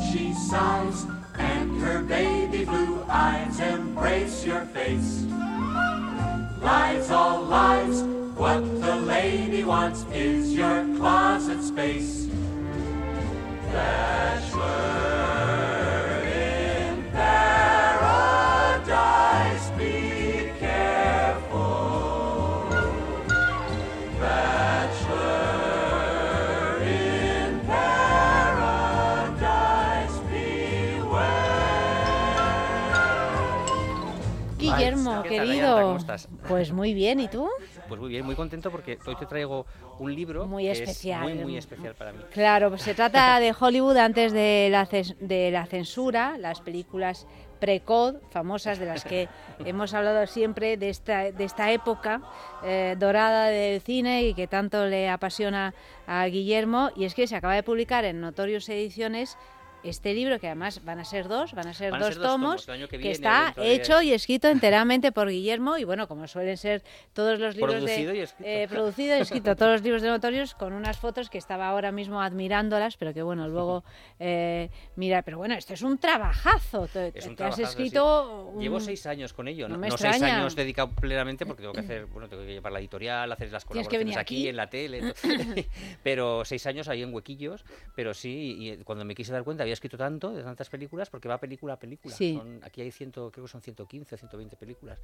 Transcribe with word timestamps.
she 0.00 0.32
sighs, 0.32 1.06
and 1.38 1.80
her 1.80 2.02
baby 2.02 2.64
blue 2.64 3.04
eyes 3.08 3.60
embrace 3.60 4.44
your 4.44 4.64
face. 4.66 5.24
Lies, 6.60 7.10
all 7.10 7.42
lies, 7.42 8.02
what 8.36 8.60
the 8.80 8.96
lady 8.96 9.64
wants 9.64 10.04
is 10.12 10.52
your 10.54 10.84
closet 10.96 11.62
space. 11.62 12.26
Bachelor 13.72 15.63
Guillermo, 34.72 35.22
¿Qué 35.22 35.36
tal, 35.36 35.50
Ayanta? 35.50 35.74
querido. 35.74 35.82
¿Cómo 35.82 35.96
estás? 35.98 36.28
Pues 36.48 36.72
muy 36.72 36.94
bien, 36.94 37.20
¿y 37.20 37.28
tú? 37.28 37.48
Pues 37.88 38.00
muy 38.00 38.08
bien, 38.10 38.24
muy 38.24 38.34
contento 38.34 38.70
porque 38.70 38.98
hoy 39.06 39.14
te 39.16 39.26
traigo 39.26 39.66
un 39.98 40.14
libro 40.14 40.46
Muy 40.46 40.64
que 40.64 40.72
especial. 40.72 41.28
es 41.28 41.34
muy, 41.36 41.42
muy 41.44 41.56
especial 41.56 41.94
para 41.94 42.12
mí. 42.12 42.18
Claro, 42.32 42.70
pues 42.70 42.82
se 42.82 42.94
trata 42.94 43.38
de 43.40 43.54
Hollywood 43.58 43.96
antes 43.96 44.32
de 44.32 44.68
la, 44.70 44.86
ces- 44.86 45.16
de 45.20 45.50
la 45.50 45.66
censura, 45.66 46.36
las 46.38 46.60
películas 46.60 47.26
pre-code, 47.60 48.20
famosas 48.30 48.78
de 48.78 48.86
las 48.86 49.04
que 49.04 49.28
hemos 49.64 49.94
hablado 49.94 50.26
siempre 50.26 50.76
de 50.76 50.88
esta, 50.90 51.30
de 51.30 51.44
esta 51.44 51.70
época 51.72 52.20
eh, 52.64 52.96
dorada 52.98 53.46
del 53.48 53.80
cine 53.80 54.24
y 54.24 54.34
que 54.34 54.46
tanto 54.46 54.86
le 54.86 55.08
apasiona 55.08 55.74
a 56.06 56.26
Guillermo. 56.26 56.90
Y 56.96 57.04
es 57.04 57.14
que 57.14 57.26
se 57.26 57.36
acaba 57.36 57.54
de 57.54 57.62
publicar 57.62 58.04
en 58.04 58.20
Notorious 58.20 58.68
Ediciones 58.68 59.36
este 59.84 60.14
libro, 60.14 60.38
que 60.40 60.46
además 60.46 60.84
van 60.84 60.98
a 60.98 61.04
ser 61.04 61.28
dos, 61.28 61.52
van 61.54 61.68
a 61.68 61.74
ser, 61.74 61.90
Van 61.92 62.02
a 62.02 62.06
dos, 62.06 62.14
ser 62.14 62.22
dos 62.22 62.32
tomos, 62.32 62.66
que 62.90 63.10
está 63.10 63.54
hecho 63.56 64.00
y 64.02 64.12
escrito 64.12 64.48
enteramente 64.48 65.12
por 65.12 65.28
Guillermo 65.28 65.76
y 65.76 65.84
bueno, 65.84 66.08
como 66.08 66.26
suelen 66.26 66.56
ser 66.56 66.82
todos 67.12 67.38
los 67.38 67.54
libros 67.56 67.74
Producido 67.76 68.12
de... 68.12 68.18
y 68.18 68.20
escrito. 68.20 68.50
eh, 68.50 68.66
producido 68.68 69.16
y 69.16 69.20
escrito 69.20 69.56
todos 69.56 69.72
los 69.72 69.82
libros 69.82 70.02
de 70.02 70.08
Notorious 70.08 70.54
con 70.54 70.72
unas 70.72 70.98
fotos 70.98 71.28
que 71.30 71.38
estaba 71.38 71.68
ahora 71.68 71.92
mismo 71.92 72.20
admirándolas, 72.20 72.96
pero 72.96 73.12
que 73.14 73.22
bueno, 73.22 73.46
luego 73.48 73.84
eh, 74.18 74.70
mira, 74.96 75.22
pero 75.22 75.38
bueno, 75.38 75.54
esto 75.54 75.74
es 75.74 75.82
un 75.82 75.98
trabajazo. 75.98 76.86
Te, 76.88 77.12
Es 77.14 77.26
un 77.26 77.36
te 77.36 77.44
has 77.44 77.56
sí. 77.56 77.62
escrito 77.62 78.50
un- 78.54 78.62
Llevo 78.62 78.80
seis 78.80 79.04
años 79.06 79.32
con 79.32 79.48
ello, 79.48 79.68
no 79.68 79.74
no, 79.74 79.80
me 79.80 79.88
no 79.88 79.98
seis 79.98 80.22
años 80.22 80.54
dedicado 80.56 80.90
plenamente 80.90 81.44
porque 81.46 81.62
tengo 81.62 81.74
que 81.74 81.80
hacer, 81.84 82.06
bueno, 82.06 82.28
tengo 82.28 82.42
que 82.44 82.52
llevar 82.52 82.72
la 82.72 82.78
editorial, 82.80 83.30
hacer 83.32 83.52
las 83.52 83.64
colaboraciones 83.64 84.16
aquí, 84.16 84.36
aquí. 84.36 84.48
en 84.48 84.56
la 84.56 84.68
tele, 84.70 85.14
pero 86.02 86.44
seis 86.44 86.66
años 86.66 86.88
ahí 86.88 87.02
en 87.02 87.12
huequillos, 87.12 87.64
pero 87.94 88.14
sí, 88.14 88.56
y 88.58 88.76
cuando 88.84 89.04
me 89.04 89.14
quise 89.14 89.32
dar 89.32 89.44
cuenta 89.44 89.62
había 89.62 89.73
escrito 89.74 89.96
tanto 89.98 90.32
de 90.32 90.42
tantas 90.42 90.68
películas 90.70 91.10
porque 91.10 91.28
va 91.28 91.38
película 91.38 91.74
a 91.74 91.78
película. 91.78 92.14
Sí. 92.14 92.34
Son- 92.36 92.60
aquí 92.64 92.80
hay 92.80 92.90
ciento, 92.90 93.30
creo 93.30 93.44
que 93.44 93.50
son 93.52 93.60
115 93.60 94.14
o 94.14 94.18
120 94.18 94.56
películas 94.56 94.98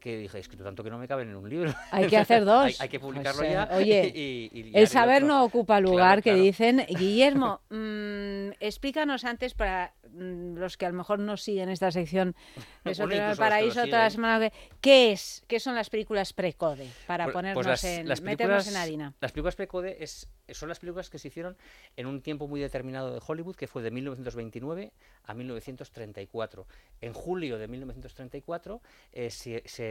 que 0.00 0.16
dije, 0.16 0.38
he 0.38 0.40
escrito 0.40 0.64
tanto 0.64 0.82
que 0.82 0.90
no 0.90 0.98
me 0.98 1.06
caben 1.06 1.28
en 1.28 1.36
un 1.36 1.48
libro. 1.48 1.72
Hay 1.92 2.06
que 2.08 2.16
hacer 2.16 2.44
dos. 2.44 2.64
hay, 2.66 2.74
hay 2.80 2.88
que 2.88 2.98
publicarlo 3.00 3.38
Pues, 3.40 3.50
eh, 3.50 3.52
ya. 3.54 3.68
oye, 3.76 4.12
y- 4.14 4.70
El 4.74 4.88
saber 4.88 5.22
otro. 5.22 5.34
no 5.34 5.44
ocupa 5.44 5.74
Claro, 5.78 5.90
lugar, 5.90 6.18
que 6.22 6.30
claro. 6.30 6.42
dicen. 6.42 6.86
Guillermo, 6.88 7.60
mm, 7.70 8.50
explícanos 8.60 9.24
antes 9.24 9.54
para 9.54 9.94
mm, 10.10 10.56
los 10.56 10.76
que 10.76 10.86
a 10.86 10.90
lo 10.90 10.96
mejor 10.96 11.18
no 11.18 11.36
siguen 11.36 11.68
esta 11.68 11.90
sección 11.90 12.34
que 12.84 12.94
lo 12.94 13.36
Paraíso 13.36 13.74
toda 13.84 13.86
la 13.86 14.10
siguen. 14.10 14.10
semana. 14.10 14.50
que- 14.50 14.56
¿Qué 14.80 15.12
es? 15.12 15.44
¿Qué 15.48 15.60
son 15.60 15.74
las 15.74 15.90
películas 15.90 16.32
pre-code? 16.32 16.86
Para 17.06 17.24
Pues- 17.24 17.32
pues 17.32 17.40
ponernos 17.42 17.66
las- 17.66 17.84
en, 17.84 18.08
las 18.08 18.20
meternos 18.20 18.66
en 18.68 18.76
harina. 18.76 19.14
Las 19.20 19.32
películas 19.32 19.56
precode 19.56 20.02
es, 20.02 20.28
son 20.50 20.68
las 20.68 20.78
películas 20.78 21.08
que 21.10 21.18
se 21.18 21.28
hicieron 21.28 21.56
en 21.96 22.06
un 22.06 22.20
tiempo 22.22 22.48
muy 22.48 22.60
determinado 22.60 23.12
de 23.12 23.20
Hollywood, 23.26 23.56
que 23.56 23.66
fue 23.66 23.82
de 23.82 23.90
1929 24.16 24.92
a 25.24 25.34
1934. 25.34 26.66
En 27.00 27.12
julio 27.12 27.58
de 27.58 27.68
1934 27.68 28.80
eh, 29.12 29.28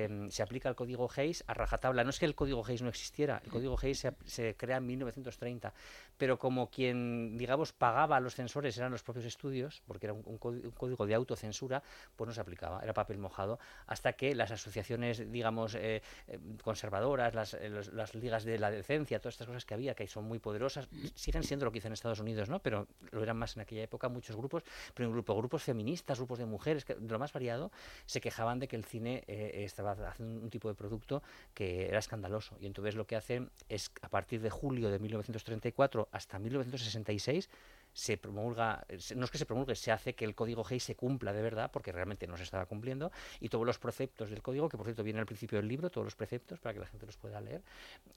mm, 0.09 0.27
se 0.29 0.43
aplica 0.43 0.69
el 0.69 0.75
código 0.75 1.09
Hayes 1.15 1.43
a 1.47 1.53
rajatabla. 1.53 2.03
No 2.03 2.09
es 2.09 2.19
que 2.19 2.25
el 2.25 2.35
código 2.35 2.65
Hayes 2.65 2.81
no 2.81 2.89
existiera, 2.89 3.41
el 3.43 3.51
código 3.51 3.77
Hayes 3.81 4.07
se, 4.25 4.55
crea 4.55 4.77
en 4.77 4.85
1930, 4.87 5.73
pero 6.17 6.37
como 6.39 6.69
quien, 6.69 7.37
digamos, 7.37 7.73
pagaba 7.73 8.17
a 8.17 8.19
los 8.19 8.35
censores 8.35 8.77
eran 8.77 8.91
los 8.91 9.03
propios 9.03 9.25
estudios, 9.25 9.81
porque 9.87 10.05
era 10.07 10.13
un, 10.13 10.21
un 10.25 10.39
códi- 10.39 10.63
un 10.63 10.71
código 10.71 11.05
de 11.05 11.15
autocensura, 11.15 11.83
pues 12.15 12.27
no 12.27 12.33
se 12.33 12.41
aplicaba, 12.41 12.81
era 12.81 12.93
papel 12.93 13.17
mojado, 13.17 13.59
hasta 13.87 14.13
que 14.13 14.35
las 14.35 14.51
asociaciones, 14.51 15.31
digamos, 15.31 15.75
eh, 15.75 16.01
eh, 16.27 16.39
conservadoras, 16.63 17.33
las 17.33 18.15
ligas 18.15 18.43
de 18.43 18.59
la 18.59 18.71
decencia, 18.71 19.19
todas 19.19 19.35
estas 19.35 19.47
cosas 19.47 19.65
que 19.65 19.73
había, 19.73 19.95
que 19.95 20.07
son 20.07 20.25
muy 20.25 20.39
poderosas, 20.39 20.87
siguen 21.15 21.43
siendo 21.43 21.65
lo 21.65 21.71
que 21.71 21.79
hizo 21.79 21.87
en 21.87 21.93
Estados 21.93 22.19
Unidos, 22.19 22.49
¿no? 22.49 22.59
Pero 22.59 22.87
lo 23.11 23.23
eran 23.23 23.37
más 23.37 23.55
en 23.55 23.61
aquella 23.63 23.83
época 23.83 24.09
muchos 24.11 24.35
grupos, 24.35 24.63
pero 24.93 25.09
un 25.09 25.13
grupo, 25.13 25.35
grupos 25.35 25.63
feministas, 25.63 26.17
grupos 26.17 26.39
de 26.39 26.45
mujeres, 26.45 26.85
que, 26.85 26.95
de 26.95 27.07
lo 27.07 27.19
más 27.19 27.33
variado, 27.33 27.71
se 28.05 28.21
quejaban 28.21 28.59
de 28.59 28.67
que 28.67 28.75
el 28.75 28.85
cine 28.85 29.23
eh, 29.27 29.63
estaba 29.63 29.91
haciendo 29.91 30.41
un 30.41 30.49
tipo 30.49 30.67
de 30.67 30.75
producto 30.75 31.23
que 31.53 31.87
era 31.87 31.99
escandaloso. 31.99 32.55
Y 32.59 32.67
entonces 32.67 32.95
lo 32.95 33.05
que 33.05 33.15
hacen 33.15 33.49
es, 33.69 33.91
a 34.01 34.09
partir 34.09 34.41
de 34.41 34.49
julio 34.49 34.89
de 34.89 34.99
1934 34.99 36.09
hasta 36.11 36.39
1966, 36.39 37.49
se 37.93 38.17
promulga, 38.17 38.85
eh, 38.87 38.97
no 39.15 39.25
es 39.25 39.31
que 39.31 39.37
se 39.37 39.45
promulgue, 39.45 39.75
se 39.75 39.91
hace 39.91 40.15
que 40.15 40.23
el 40.25 40.33
código 40.35 40.65
Hayes 40.65 40.83
se 40.83 40.95
cumpla 40.95 41.33
de 41.33 41.41
verdad, 41.41 41.69
porque 41.71 41.91
realmente 41.91 42.25
no 42.27 42.37
se 42.37 42.43
estaba 42.43 42.65
cumpliendo, 42.65 43.11
y 43.39 43.49
todos 43.49 43.65
los 43.65 43.79
preceptos 43.79 44.29
del 44.29 44.41
código, 44.41 44.69
que 44.69 44.77
por 44.77 44.85
cierto 44.85 45.03
viene 45.03 45.19
al 45.19 45.25
principio 45.25 45.57
del 45.57 45.67
libro, 45.67 45.89
todos 45.89 46.05
los 46.05 46.15
preceptos 46.15 46.59
para 46.59 46.73
que 46.73 46.79
la 46.79 46.85
gente 46.87 47.05
los 47.05 47.17
pueda 47.17 47.41
leer, 47.41 47.61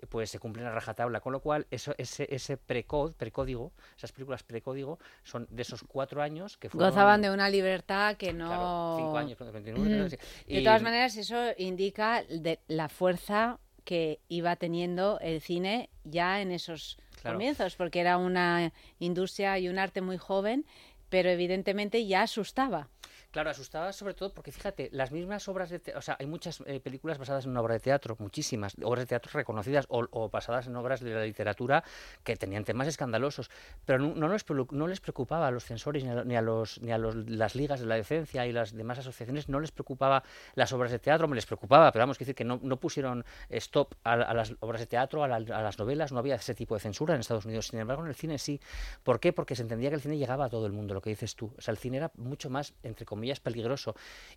pues 0.08 0.30
se 0.30 0.38
cumplen 0.38 0.66
a 0.66 0.70
rajatabla, 0.70 1.20
con 1.20 1.32
lo 1.32 1.40
cual 1.40 1.66
eso, 1.70 1.94
ese, 1.98 2.26
ese 2.32 2.56
precod, 2.56 3.12
precódigo, 3.14 3.72
esas 3.96 4.12
películas 4.12 4.42
precódigo, 4.42 4.98
son 5.24 5.46
de 5.50 5.62
esos 5.62 5.82
cuatro 5.88 6.22
años 6.22 6.56
que 6.56 6.68
fueron... 6.70 6.90
Gozaban 6.90 7.22
de 7.22 7.30
una 7.30 7.48
libertad 7.48 8.16
que 8.16 8.32
no... 8.32 8.46
Claro, 8.46 8.94
cinco 8.98 9.18
años, 9.18 9.38
29, 9.38 10.04
Mm. 10.04 10.10
sí. 10.10 10.16
De 10.46 10.60
Y- 10.60 10.64
todas 10.64 10.82
maneras, 10.82 11.16
eso 11.16 11.36
indica 11.58 12.22
de 12.24 12.60
la 12.68 12.88
fuerza 12.88 13.58
que 13.84 14.20
iba 14.28 14.56
teniendo 14.56 15.18
el 15.20 15.40
cine 15.40 15.90
ya 16.04 16.40
en 16.40 16.52
esos 16.52 16.96
Comienzos, 17.32 17.76
porque 17.76 18.00
era 18.00 18.16
una 18.18 18.72
industria 18.98 19.58
y 19.58 19.68
un 19.68 19.78
arte 19.78 20.00
muy 20.00 20.18
joven, 20.18 20.66
pero 21.08 21.30
evidentemente 21.30 22.06
ya 22.06 22.22
asustaba. 22.22 22.88
Claro, 23.34 23.50
asustaba 23.50 23.92
sobre 23.92 24.14
todo 24.14 24.32
porque 24.32 24.52
fíjate, 24.52 24.90
las 24.92 25.10
mismas 25.10 25.48
obras 25.48 25.68
de 25.68 25.80
teatro, 25.80 25.98
o 25.98 26.02
sea, 26.02 26.16
hay 26.20 26.26
muchas 26.26 26.62
eh, 26.66 26.78
películas 26.78 27.18
basadas 27.18 27.44
en 27.46 27.50
una 27.50 27.62
obra 27.62 27.74
de 27.74 27.80
teatro, 27.80 28.14
muchísimas, 28.20 28.76
obras 28.80 29.02
de 29.02 29.06
teatro 29.08 29.32
reconocidas 29.34 29.86
o, 29.88 30.28
basadas 30.30 30.68
en 30.68 30.76
obras 30.76 31.00
de 31.00 31.10
la 31.12 31.24
literatura 31.24 31.82
que 32.22 32.36
tenían 32.36 32.62
temas 32.62 32.86
escandalosos, 32.86 33.50
pero 33.84 33.98
no, 33.98 34.28
les, 34.28 34.44
no 34.70 34.86
les 34.86 35.00
preocupaba 35.00 35.48
a 35.48 35.50
los 35.50 35.64
censores 35.64 36.04
ni 36.04 36.10
a, 36.10 36.22
ni 36.22 36.36
a 36.36 36.42
los 36.42 36.80
ni 36.80 36.92
a 36.92 36.98
los, 36.98 37.16
las 37.28 37.56
ligas 37.56 37.80
de 37.80 37.86
la 37.86 37.96
decencia 37.96 38.46
y 38.46 38.52
las 38.52 38.72
demás 38.72 39.00
asociaciones, 39.00 39.48
no 39.48 39.58
les 39.58 39.72
preocupaba 39.72 40.22
las 40.54 40.72
obras 40.72 40.92
de 40.92 41.00
teatro, 41.00 41.26
me 41.26 41.34
les 41.34 41.46
preocupaba, 41.46 41.90
pero 41.90 42.02
vamos, 42.04 42.16
que 42.18 42.24
decir 42.24 42.36
que 42.36 42.44
no, 42.44 42.60
no 42.62 42.76
pusieron 42.78 43.24
stop 43.48 43.94
a, 44.04 44.12
a 44.12 44.32
las 44.32 44.54
obras 44.60 44.80
de 44.80 44.86
teatro, 44.86 45.24
a, 45.24 45.26
la- 45.26 45.38
a 45.58 45.60
las 45.60 45.76
novelas, 45.80 46.12
no 46.12 46.20
había 46.20 46.36
ese 46.36 46.54
tipo 46.54 46.76
de 46.76 46.80
censura 46.80 47.14
en 47.14 47.20
Estados 47.20 47.46
Unidos, 47.46 47.66
sin 47.66 47.80
embargo 47.80 48.04
en 48.04 48.10
el 48.10 48.14
cine 48.14 48.38
sí. 48.38 48.60
¿Por 49.02 49.18
qué? 49.18 49.32
Porque 49.32 49.56
se 49.56 49.62
entendía 49.62 49.88
que 49.88 49.96
el 49.96 50.02
cine 50.02 50.18
llegaba 50.18 50.44
a 50.44 50.48
todo 50.50 50.66
el 50.66 50.72
mundo, 50.72 50.94
lo 50.94 51.00
que 51.02 51.10
dices 51.10 51.34
tú. 51.34 51.52
O 51.58 51.60
sea, 51.60 51.72
el 51.72 51.78
cine 51.78 51.96
era 51.96 52.12
mucho 52.14 52.48
más, 52.48 52.74
entre 52.84 53.04
comillas, 53.04 53.23
peligroso. 53.40 53.94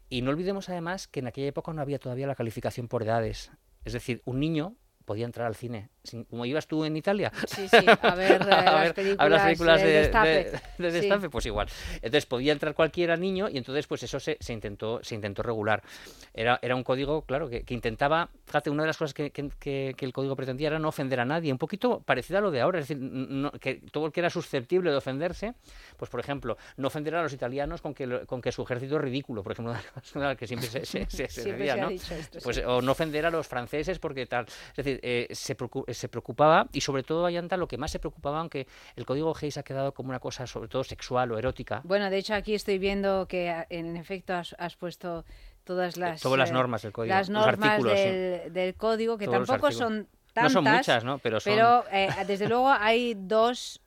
Y 0.10 0.22
no 0.22 0.32
olvidemos 0.32 0.70
además 0.70 1.08
que 1.08 1.20
en 1.20 1.28
aquella 1.28 1.48
época 1.48 1.74
no 1.74 1.82
había 1.82 2.00
todavía 2.00 2.28
la 2.28 2.36
calificación 2.36 2.88
por 2.88 3.04
edades. 3.04 3.52
Es 3.86 3.94
decir, 3.94 4.22
un 4.26 4.40
niño 4.40 4.76
podía 5.08 5.26
entrar 5.26 5.48
al 5.48 5.56
cine. 5.56 5.88
como 6.30 6.46
ibas 6.46 6.68
tú 6.68 6.84
en 6.84 6.98
Italia. 6.98 7.32
Sí, 7.48 7.68
sí, 7.70 7.78
a 8.02 8.14
ver, 8.16 8.42
eh, 8.42 8.46
las 8.46 8.94
películas, 8.94 9.20
a 9.20 9.24
ver 9.24 9.32
las 9.32 9.44
películas 9.44 9.82
de 9.82 9.88
de, 9.88 9.94
Destape. 10.00 10.52
de- 10.78 10.92
de 10.92 11.02
Sí. 11.02 11.28
Pues 11.32 11.46
igual. 11.46 11.68
Entonces 11.96 12.26
podía 12.26 12.52
entrar 12.52 12.74
cualquiera 12.76 13.16
niño 13.16 13.48
y 13.50 13.58
entonces 13.58 13.88
pues 13.88 14.04
eso 14.04 14.20
se, 14.20 14.38
se 14.42 14.52
intentó 14.54 15.00
se 15.04 15.16
intentó 15.16 15.44
regular. 15.44 15.82
Era, 16.34 16.60
era 16.62 16.76
un 16.76 16.84
código, 16.84 17.22
claro, 17.24 17.50
que, 17.50 17.64
que 17.64 17.74
intentaba, 17.74 18.30
fíjate, 18.46 18.70
una 18.70 18.84
de 18.84 18.88
las 18.88 18.98
cosas 18.98 19.14
que, 19.14 19.32
que- 19.32 19.96
el 19.98 20.14
código 20.14 20.36
pretendía 20.36 20.68
era 20.68 20.80
no 20.80 20.90
ofender 20.90 21.20
a 21.22 21.26
nadie, 21.26 21.52
un 21.54 21.58
poquito 21.58 22.02
parecido 22.02 22.40
a 22.40 22.42
lo 22.42 22.52
de 22.52 22.60
ahora, 22.62 22.80
es 22.80 22.88
decir, 22.88 23.02
no- 23.02 23.52
que 23.52 23.76
todo 23.92 24.06
el 24.08 24.12
que 24.12 24.20
era 24.20 24.30
susceptible 24.30 24.92
de 24.92 24.98
ofenderse, 24.98 25.54
pues 25.96 26.12
por 26.12 26.20
ejemplo, 26.20 26.58
no 26.76 26.88
ofender 26.88 27.16
a 27.16 27.24
los 27.24 27.32
italianos 27.32 27.82
con 27.82 27.94
que, 27.94 28.26
con 28.26 28.42
que 28.42 28.52
su 28.52 28.64
ejército 28.64 28.98
es 28.98 29.02
ridículo, 29.02 29.42
por 29.42 29.54
ejemplo, 29.54 29.74
que 30.38 30.48
siempre 30.48 30.68
se, 30.70 30.86
se, 30.86 31.06
se- 31.10 31.28
Siempre 31.30 31.76
¿no? 31.78 31.90
esto, 31.90 32.40
Pues, 32.44 32.58
sí. 32.58 32.62
o 32.66 32.82
no 32.82 32.92
ofender 32.92 33.26
a 33.26 33.30
los 33.32 33.48
franceses 33.48 34.00
porque 34.00 34.26
tal. 34.26 34.46
Es 34.46 34.76
decir, 34.78 34.97
eh, 35.04 35.28
se, 35.32 35.56
eh, 35.88 35.94
se 35.94 36.10
preocupaba 36.10 36.68
y 36.74 36.82
sobre 36.82 37.04
todo 37.04 37.26
Ayanta 37.26 37.58
lo 37.58 37.68
que 37.68 37.78
más 37.78 37.92
se 37.92 38.00
preocupaba, 38.00 38.40
aunque 38.40 38.68
el 38.96 39.06
código 39.06 39.36
Hayes 39.36 39.58
ha 39.58 39.64
quedado 39.64 39.94
como 39.94 40.10
una 40.10 40.20
cosa 40.20 40.48
sobre 40.48 40.68
todo 40.70 40.84
sexual 40.84 41.32
o 41.32 41.38
erótica. 41.38 41.82
Bueno, 41.84 42.10
de 42.10 42.18
hecho 42.18 42.34
aquí 42.34 42.54
estoy 42.56 42.78
viendo 42.80 43.28
que 43.28 43.50
a- 43.50 43.66
en 43.70 43.96
efecto 43.98 44.34
has, 44.34 44.56
has 44.60 44.76
puesto 44.76 45.26
todas 45.64 45.98
las 45.98 46.22
todas 46.22 46.38
las 46.40 46.50
eh, 46.50 46.54
normas 46.54 46.82
del 46.82 46.92
código, 46.92 47.14
las 47.14 47.30
los 47.30 47.42
normas 47.42 47.82
sí. 47.82 48.10
del, 48.50 48.76
código 48.76 49.18
que 49.18 49.26
Todos 49.26 49.48
tampoco 49.48 49.72
son 49.72 49.98
No 49.98 50.08
tantas 50.34 50.52
son 50.54 50.64
muchas, 50.64 51.04
¿no? 51.04 51.18
Pero 51.20 51.40
son- 51.40 51.54
pero, 51.54 51.84
eh, 51.92 52.10
desde 52.26 52.48
luego 52.50 52.70
hay 52.70 53.16
dos 53.16 53.82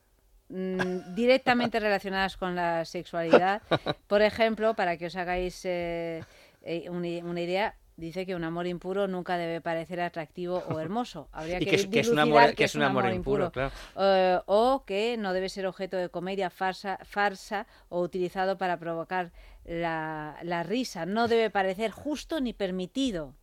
mm, 0.48 1.14
directamente 1.14 1.80
relacionadas 1.80 2.36
con 2.36 2.54
la 2.54 2.84
sexualidad 2.84 3.62
por 4.06 4.20
ejemplo 4.22 4.74
para 4.74 4.96
que 4.96 5.06
os 5.06 5.16
hagáis 5.16 5.64
eh, 5.64 6.24
eh, 6.62 6.90
una, 6.90 7.24
una 7.24 7.40
idea 7.40 7.74
dice 8.00 8.26
que 8.26 8.34
un 8.34 8.42
amor 8.44 8.66
impuro 8.66 9.06
nunca 9.06 9.36
debe 9.38 9.60
parecer 9.60 10.00
atractivo 10.00 10.64
o 10.68 10.80
hermoso. 10.80 11.28
Habría 11.32 11.58
que, 11.60 11.66
que 11.66 11.76
es- 11.76 11.86
que 11.86 12.00
es 12.00 12.08
un 12.08 12.16
dilucidar 12.16 12.42
amor- 12.42 12.50
qué 12.50 12.56
que 12.56 12.64
es 12.64 12.74
un 12.74 12.82
amor 12.82 13.04
impuro, 13.12 13.52
claro. 13.52 13.70
Eh, 13.96 14.40
o 14.46 14.84
que 14.84 15.16
no 15.18 15.32
debe 15.32 15.48
ser 15.48 15.66
objeto 15.66 15.96
de 15.96 16.08
comedia, 16.08 16.50
farsa, 16.50 16.98
farsa 17.04 17.66
o 17.88 18.00
utilizado 18.00 18.58
para 18.58 18.78
provocar 18.78 19.30
la, 19.64 20.36
la 20.42 20.62
risa. 20.62 21.06
No 21.06 21.28
debe 21.28 21.50
parecer 21.50 21.90
justo 21.90 22.40
ni 22.40 22.52
permitido. 22.52 23.34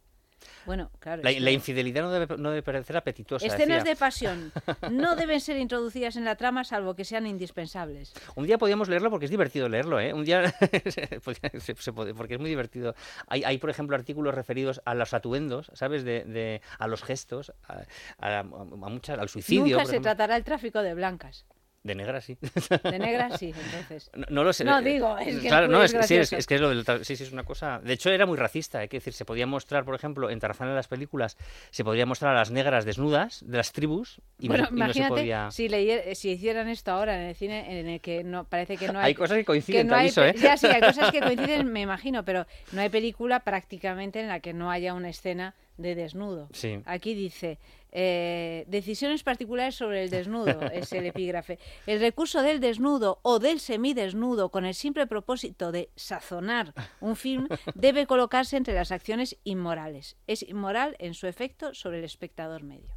Bueno, 0.65 0.91
claro. 0.99 1.21
La, 1.23 1.51
infidelidad 1.51 2.01
no 2.03 2.11
debe, 2.11 2.37
no 2.37 2.49
debe 2.49 2.61
parecer 2.61 2.95
apetitosa. 2.97 3.45
Escenas 3.45 3.79
decía. 3.79 3.83
de 3.83 3.95
pasión 3.95 4.51
no 4.91 5.15
deben 5.15 5.39
ser 5.41 5.57
introducidas 5.57 6.15
en 6.15 6.25
la 6.25 6.35
trama 6.35 6.63
salvo 6.63 6.95
que 6.95 7.05
sean 7.05 7.25
indispensables. 7.25 8.13
Un 8.35 8.45
día 8.45 8.57
podíamos 8.57 8.87
leerlo 8.89 9.09
porque 9.09 9.25
es 9.25 9.31
divertido 9.31 9.67
leerlo, 9.69 9.99
¿eh? 9.99 10.13
Un 10.13 10.25
día 10.25 10.51
se- 10.89 11.75
se 11.75 11.93
puede- 11.93 12.13
porque 12.13 12.35
es 12.35 12.39
muy 12.39 12.49
divertido. 12.49 12.95
Hay, 13.27 13.43
hay, 13.43 13.57
por 13.57 13.69
ejemplo, 13.69 13.95
artículos 13.95 14.33
referidos 14.35 14.81
a 14.85 14.93
los 14.93 15.13
atuendos, 15.13 15.71
¿sabes? 15.73 16.03
De, 16.03 16.23
de- 16.25 16.61
a 16.79 16.87
los 16.87 17.03
gestos, 17.03 17.53
a, 17.67 17.83
a- 18.19 18.39
a 18.39 18.43
muchas, 18.43 19.17
al 19.19 19.29
suicidio. 19.29 19.77
Nunca 19.77 19.89
se 19.89 19.99
tratará 19.99 20.35
el 20.35 20.43
tráfico 20.43 20.81
de 20.81 20.93
blancas. 20.93 21.45
De 21.83 21.95
negras, 21.95 22.25
sí. 22.25 22.37
De 22.83 22.99
negras 22.99 23.39
sí, 23.39 23.53
entonces. 23.65 24.11
No, 24.15 24.25
no 24.29 24.43
lo 24.43 24.51
sé. 24.51 24.65
No, 24.65 24.79
eh, 24.79 24.81
digo, 24.81 25.17
es 25.17 25.39
que 25.39 25.47
claro, 25.47 25.65
es 25.67 25.71
no, 25.71 25.83
es, 25.83 25.93
que- 25.93 26.03
sí, 26.03 26.15
es, 26.15 26.29
gracioso. 26.31 26.35
es 26.37 26.47
que 26.47 26.55
es 26.55 26.61
lo 26.61 26.69
del 26.69 27.05
sí, 27.05 27.15
sí, 27.15 27.23
es 27.23 27.31
una 27.31 27.43
cosa. 27.43 27.79
De 27.83 27.93
hecho, 27.93 28.09
era 28.09 28.25
muy 28.25 28.37
racista, 28.37 28.79
hay 28.79 28.87
que 28.89 28.97
decir, 28.97 29.13
se 29.13 29.23
podía 29.23 29.47
mostrar, 29.47 29.85
por 29.85 29.95
ejemplo, 29.95 30.29
en 30.29 30.39
Tarzán 30.39 30.67
en 30.67 30.75
las 30.75 30.87
películas, 30.89 31.37
se 31.71 31.83
podría 31.85 32.05
mostrar 32.05 32.35
a 32.35 32.39
las 32.39 32.51
negras 32.51 32.83
desnudas 32.83 33.43
de 33.47 33.57
las 33.57 33.71
tribus 33.71 34.19
y, 34.39 34.49
no 34.49 34.53
bueno, 34.55 34.67
se- 34.67 34.73
y 34.73 34.77
no, 34.77 34.85
se 34.93 34.99
imagínate 34.99 35.09
podía. 35.21 35.51
si, 35.51 35.69
si 36.15 36.29
hicieran 36.31 36.67
esto 36.67 36.91
ahora 36.91 37.15
en 37.21 37.29
el 37.29 37.35
cine 37.35 37.79
en 37.79 37.87
el 37.87 38.01
que 38.01 38.23
no 38.23 38.43
parece 38.43 38.75
que 38.77 38.91
no 38.91 38.99
hay, 38.99 39.05
Hay 39.05 39.15
cosas 39.15 39.35
que 39.35 39.41
que 39.41 39.45
coinciden, 39.45 39.87
no 39.87 39.93
te 39.93 39.99
hay 39.99 40.01
aviso, 40.07 40.25
¿eh? 40.25 40.35
ya 40.37 40.57
sí 40.57 40.67
hay 40.67 40.81
cosas 40.81 41.11
que 41.11 41.19
coinciden 41.21 41.71
me 41.71 41.81
imagino 41.81 42.25
pero 42.25 42.45
no 42.73 42.81
hay 42.81 42.89
película 42.89 43.39
prácticamente 43.41 44.19
en 44.19 44.27
la 44.27 44.39
que 44.41 44.53
no 44.53 44.69
haya 44.71 44.93
una 44.93 45.09
escena 45.09 45.53
de 45.77 45.95
desnudo 45.95 46.49
Sí. 46.53 46.79
aquí 46.85 47.13
dice 47.13 47.59
eh, 47.99 48.63
decisiones 48.67 49.23
particulares 49.23 49.73
sobre 49.73 50.03
el 50.03 50.11
desnudo 50.11 50.61
es 50.71 50.93
el 50.93 51.07
epígrafe. 51.07 51.57
El 51.87 51.99
recurso 51.99 52.43
del 52.43 52.59
desnudo 52.59 53.19
o 53.23 53.39
del 53.39 53.59
semidesnudo 53.59 54.49
con 54.49 54.65
el 54.65 54.75
simple 54.75 55.07
propósito 55.07 55.71
de 55.71 55.89
sazonar 55.95 56.75
un 57.01 57.15
film 57.15 57.47
debe 57.73 58.05
colocarse 58.05 58.55
entre 58.55 58.75
las 58.75 58.91
acciones 58.91 59.37
inmorales. 59.43 60.15
Es 60.27 60.43
inmoral 60.43 60.95
en 60.99 61.15
su 61.15 61.25
efecto 61.25 61.73
sobre 61.73 61.97
el 61.97 62.03
espectador 62.03 62.61
medio 62.61 62.96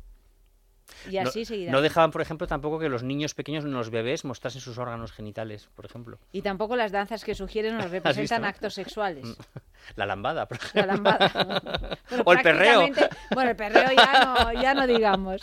y 1.09 1.17
No- 1.17 1.23
así 1.29 1.45
seguirá 1.45 1.73
No 1.73 1.81
dejaban, 1.83 2.11
por 2.11 2.21
ejemplo, 2.23 2.47
tampoco 2.47 2.79
que 2.79 2.89
los 2.89 3.03
niños 3.03 3.35
pequeños, 3.35 3.65
los 3.65 3.91
bebés, 3.91 4.25
mostrasen 4.25 4.61
sus 4.61 4.79
órganos 4.79 5.13
genitales, 5.13 5.69
por 5.75 5.85
ejemplo. 5.87 6.19
Y 6.33 6.43
tampoco 6.43 6.77
las 6.77 6.93
danzas 6.93 7.25
que 7.25 7.35
sugieren 7.35 7.77
o 7.81 7.89
representan 7.89 8.45
actos 8.45 8.75
sexuales. 8.75 9.25
La 9.97 10.05
lambada, 10.07 10.47
por 10.47 10.59
ejemplo. 10.59 10.81
La 10.83 10.87
lambada. 10.87 11.31
Bueno, 12.11 12.25
O 12.27 12.33
el 12.33 12.41
perreo. 12.43 12.89
Bueno, 13.33 13.51
el 13.51 13.57
perreo 13.57 13.91
ya 13.97 14.25
no, 14.25 14.53
ya 14.61 14.75
no 14.75 14.87
digamos. 14.87 15.41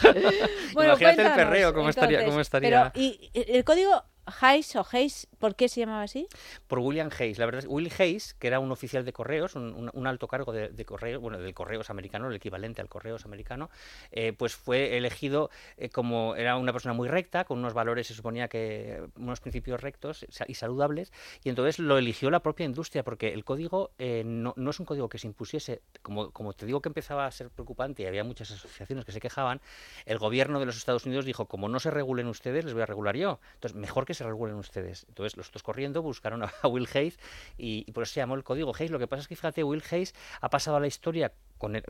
Bueno, 0.73 0.91
Imagínate 0.91 1.21
el 1.23 1.31
perreo, 1.33 1.73
cómo 1.73 1.89
estaría- 1.89 2.25
cómo 2.25 2.39
estaría. 2.41 2.91
Pero, 2.93 3.03
¿y 3.03 3.31
el 3.33 3.63
código 3.63 4.03
Hayes 4.41 4.75
o 4.75 4.85
Hayes, 4.91 5.27
por 5.39 5.55
qué 5.55 5.69
se 5.69 5.81
llamaba 5.81 6.03
así? 6.03 6.27
por 6.67 6.79
William 6.79 7.09
Hayes. 7.17 7.37
La 7.37 7.45
verdad 7.45 7.59
es 7.59 7.67
Will 7.67 7.91
Hayes, 7.97 8.33
que 8.33 8.47
era 8.47 8.59
un 8.59 8.71
oficial 8.71 9.05
de 9.05 9.13
correos, 9.13 9.55
un, 9.55 10.07
alto 10.07 10.27
cargo 10.27 10.51
de, 10.51 10.85
correos, 10.85 11.21
bueno, 11.21 11.39
del 11.39 11.53
correos 11.53 11.89
americano, 11.89 12.29
el 12.29 12.35
equivalente 12.35 12.81
al 12.81 12.89
correos 12.89 13.25
americano, 13.25 13.69
eh, 14.11 14.33
pues 14.33 14.55
fue 14.55 14.97
elegido 14.97 15.49
eh, 15.77 15.89
como 15.89 16.35
era 16.35 16.57
una 16.57 16.71
persona 16.71 16.93
muy 16.93 17.07
recta, 17.07 17.45
con 17.45 17.59
unos 17.59 17.73
valores, 17.73 18.07
se 18.07 18.13
suponía 18.13 18.47
que 18.47 19.01
unos 19.17 19.39
principios 19.39 19.81
rectos 19.81 20.25
y 20.47 20.53
saludables, 20.53 21.11
y 21.43 21.49
entonces 21.49 21.79
lo 21.79 21.97
eligió 21.97 22.29
la 22.29 22.41
propia 22.41 22.65
industria, 22.65 23.03
porque 23.03 23.33
el 23.33 23.43
código 23.43 23.91
eh, 23.97 24.23
no, 24.25 24.53
no 24.57 24.69
es 24.69 24.79
un 24.79 24.85
código 24.85 25.09
que 25.09 25.17
se 25.17 25.27
impusiese, 25.27 25.81
como, 26.01 26.31
como 26.31 26.53
te 26.53 26.65
digo 26.65 26.81
que 26.81 26.89
empezaba 26.89 27.25
a 27.25 27.31
ser 27.31 27.49
preocupante 27.49 28.03
y 28.03 28.05
había 28.05 28.23
muchas 28.23 28.51
asociaciones 28.51 29.05
que 29.05 29.11
se 29.11 29.19
quejaban, 29.19 29.61
el 30.05 30.17
gobierno 30.17 30.59
de 30.59 30.65
los 30.65 30.77
Estados 30.77 31.05
Unidos 31.05 31.25
dijo, 31.25 31.45
como 31.45 31.69
no 31.69 31.79
se 31.79 31.91
regulen 31.91 32.27
ustedes, 32.27 32.65
les 32.65 32.73
voy 32.73 32.83
a 32.83 32.85
regular 32.85 33.15
yo. 33.15 33.39
Entonces, 33.55 33.77
mejor 33.77 34.05
que 34.05 34.13
se 34.17 34.23
regulen 34.25 34.55
ustedes. 34.55 35.05
Entonces, 35.09 35.37
los 35.37 35.47
otros 35.49 35.63
corriendo 35.63 36.01
buscaron 36.01 36.43
a, 36.43 36.67
Will 36.67 36.87
Hayes 36.93 37.17
y, 37.57 37.83
y 37.87 37.91
por 37.91 38.03
eso 38.03 38.13
se 38.13 38.19
llamó 38.19 38.35
el 38.35 38.43
código 38.43 38.73
Hayes. 38.75 38.91
Lo 38.91 38.99
que 38.99 39.07
pasa 39.07 39.21
es 39.21 39.27
que, 39.27 39.35
fíjate, 39.35 39.63
Will 39.63 39.83
Hayes 39.91 40.13
ha 40.41 40.49
pasado 40.49 40.77
a 40.77 40.79
la 40.79 40.87
historia 40.87 41.31
con 41.57 41.75
el, 41.75 41.81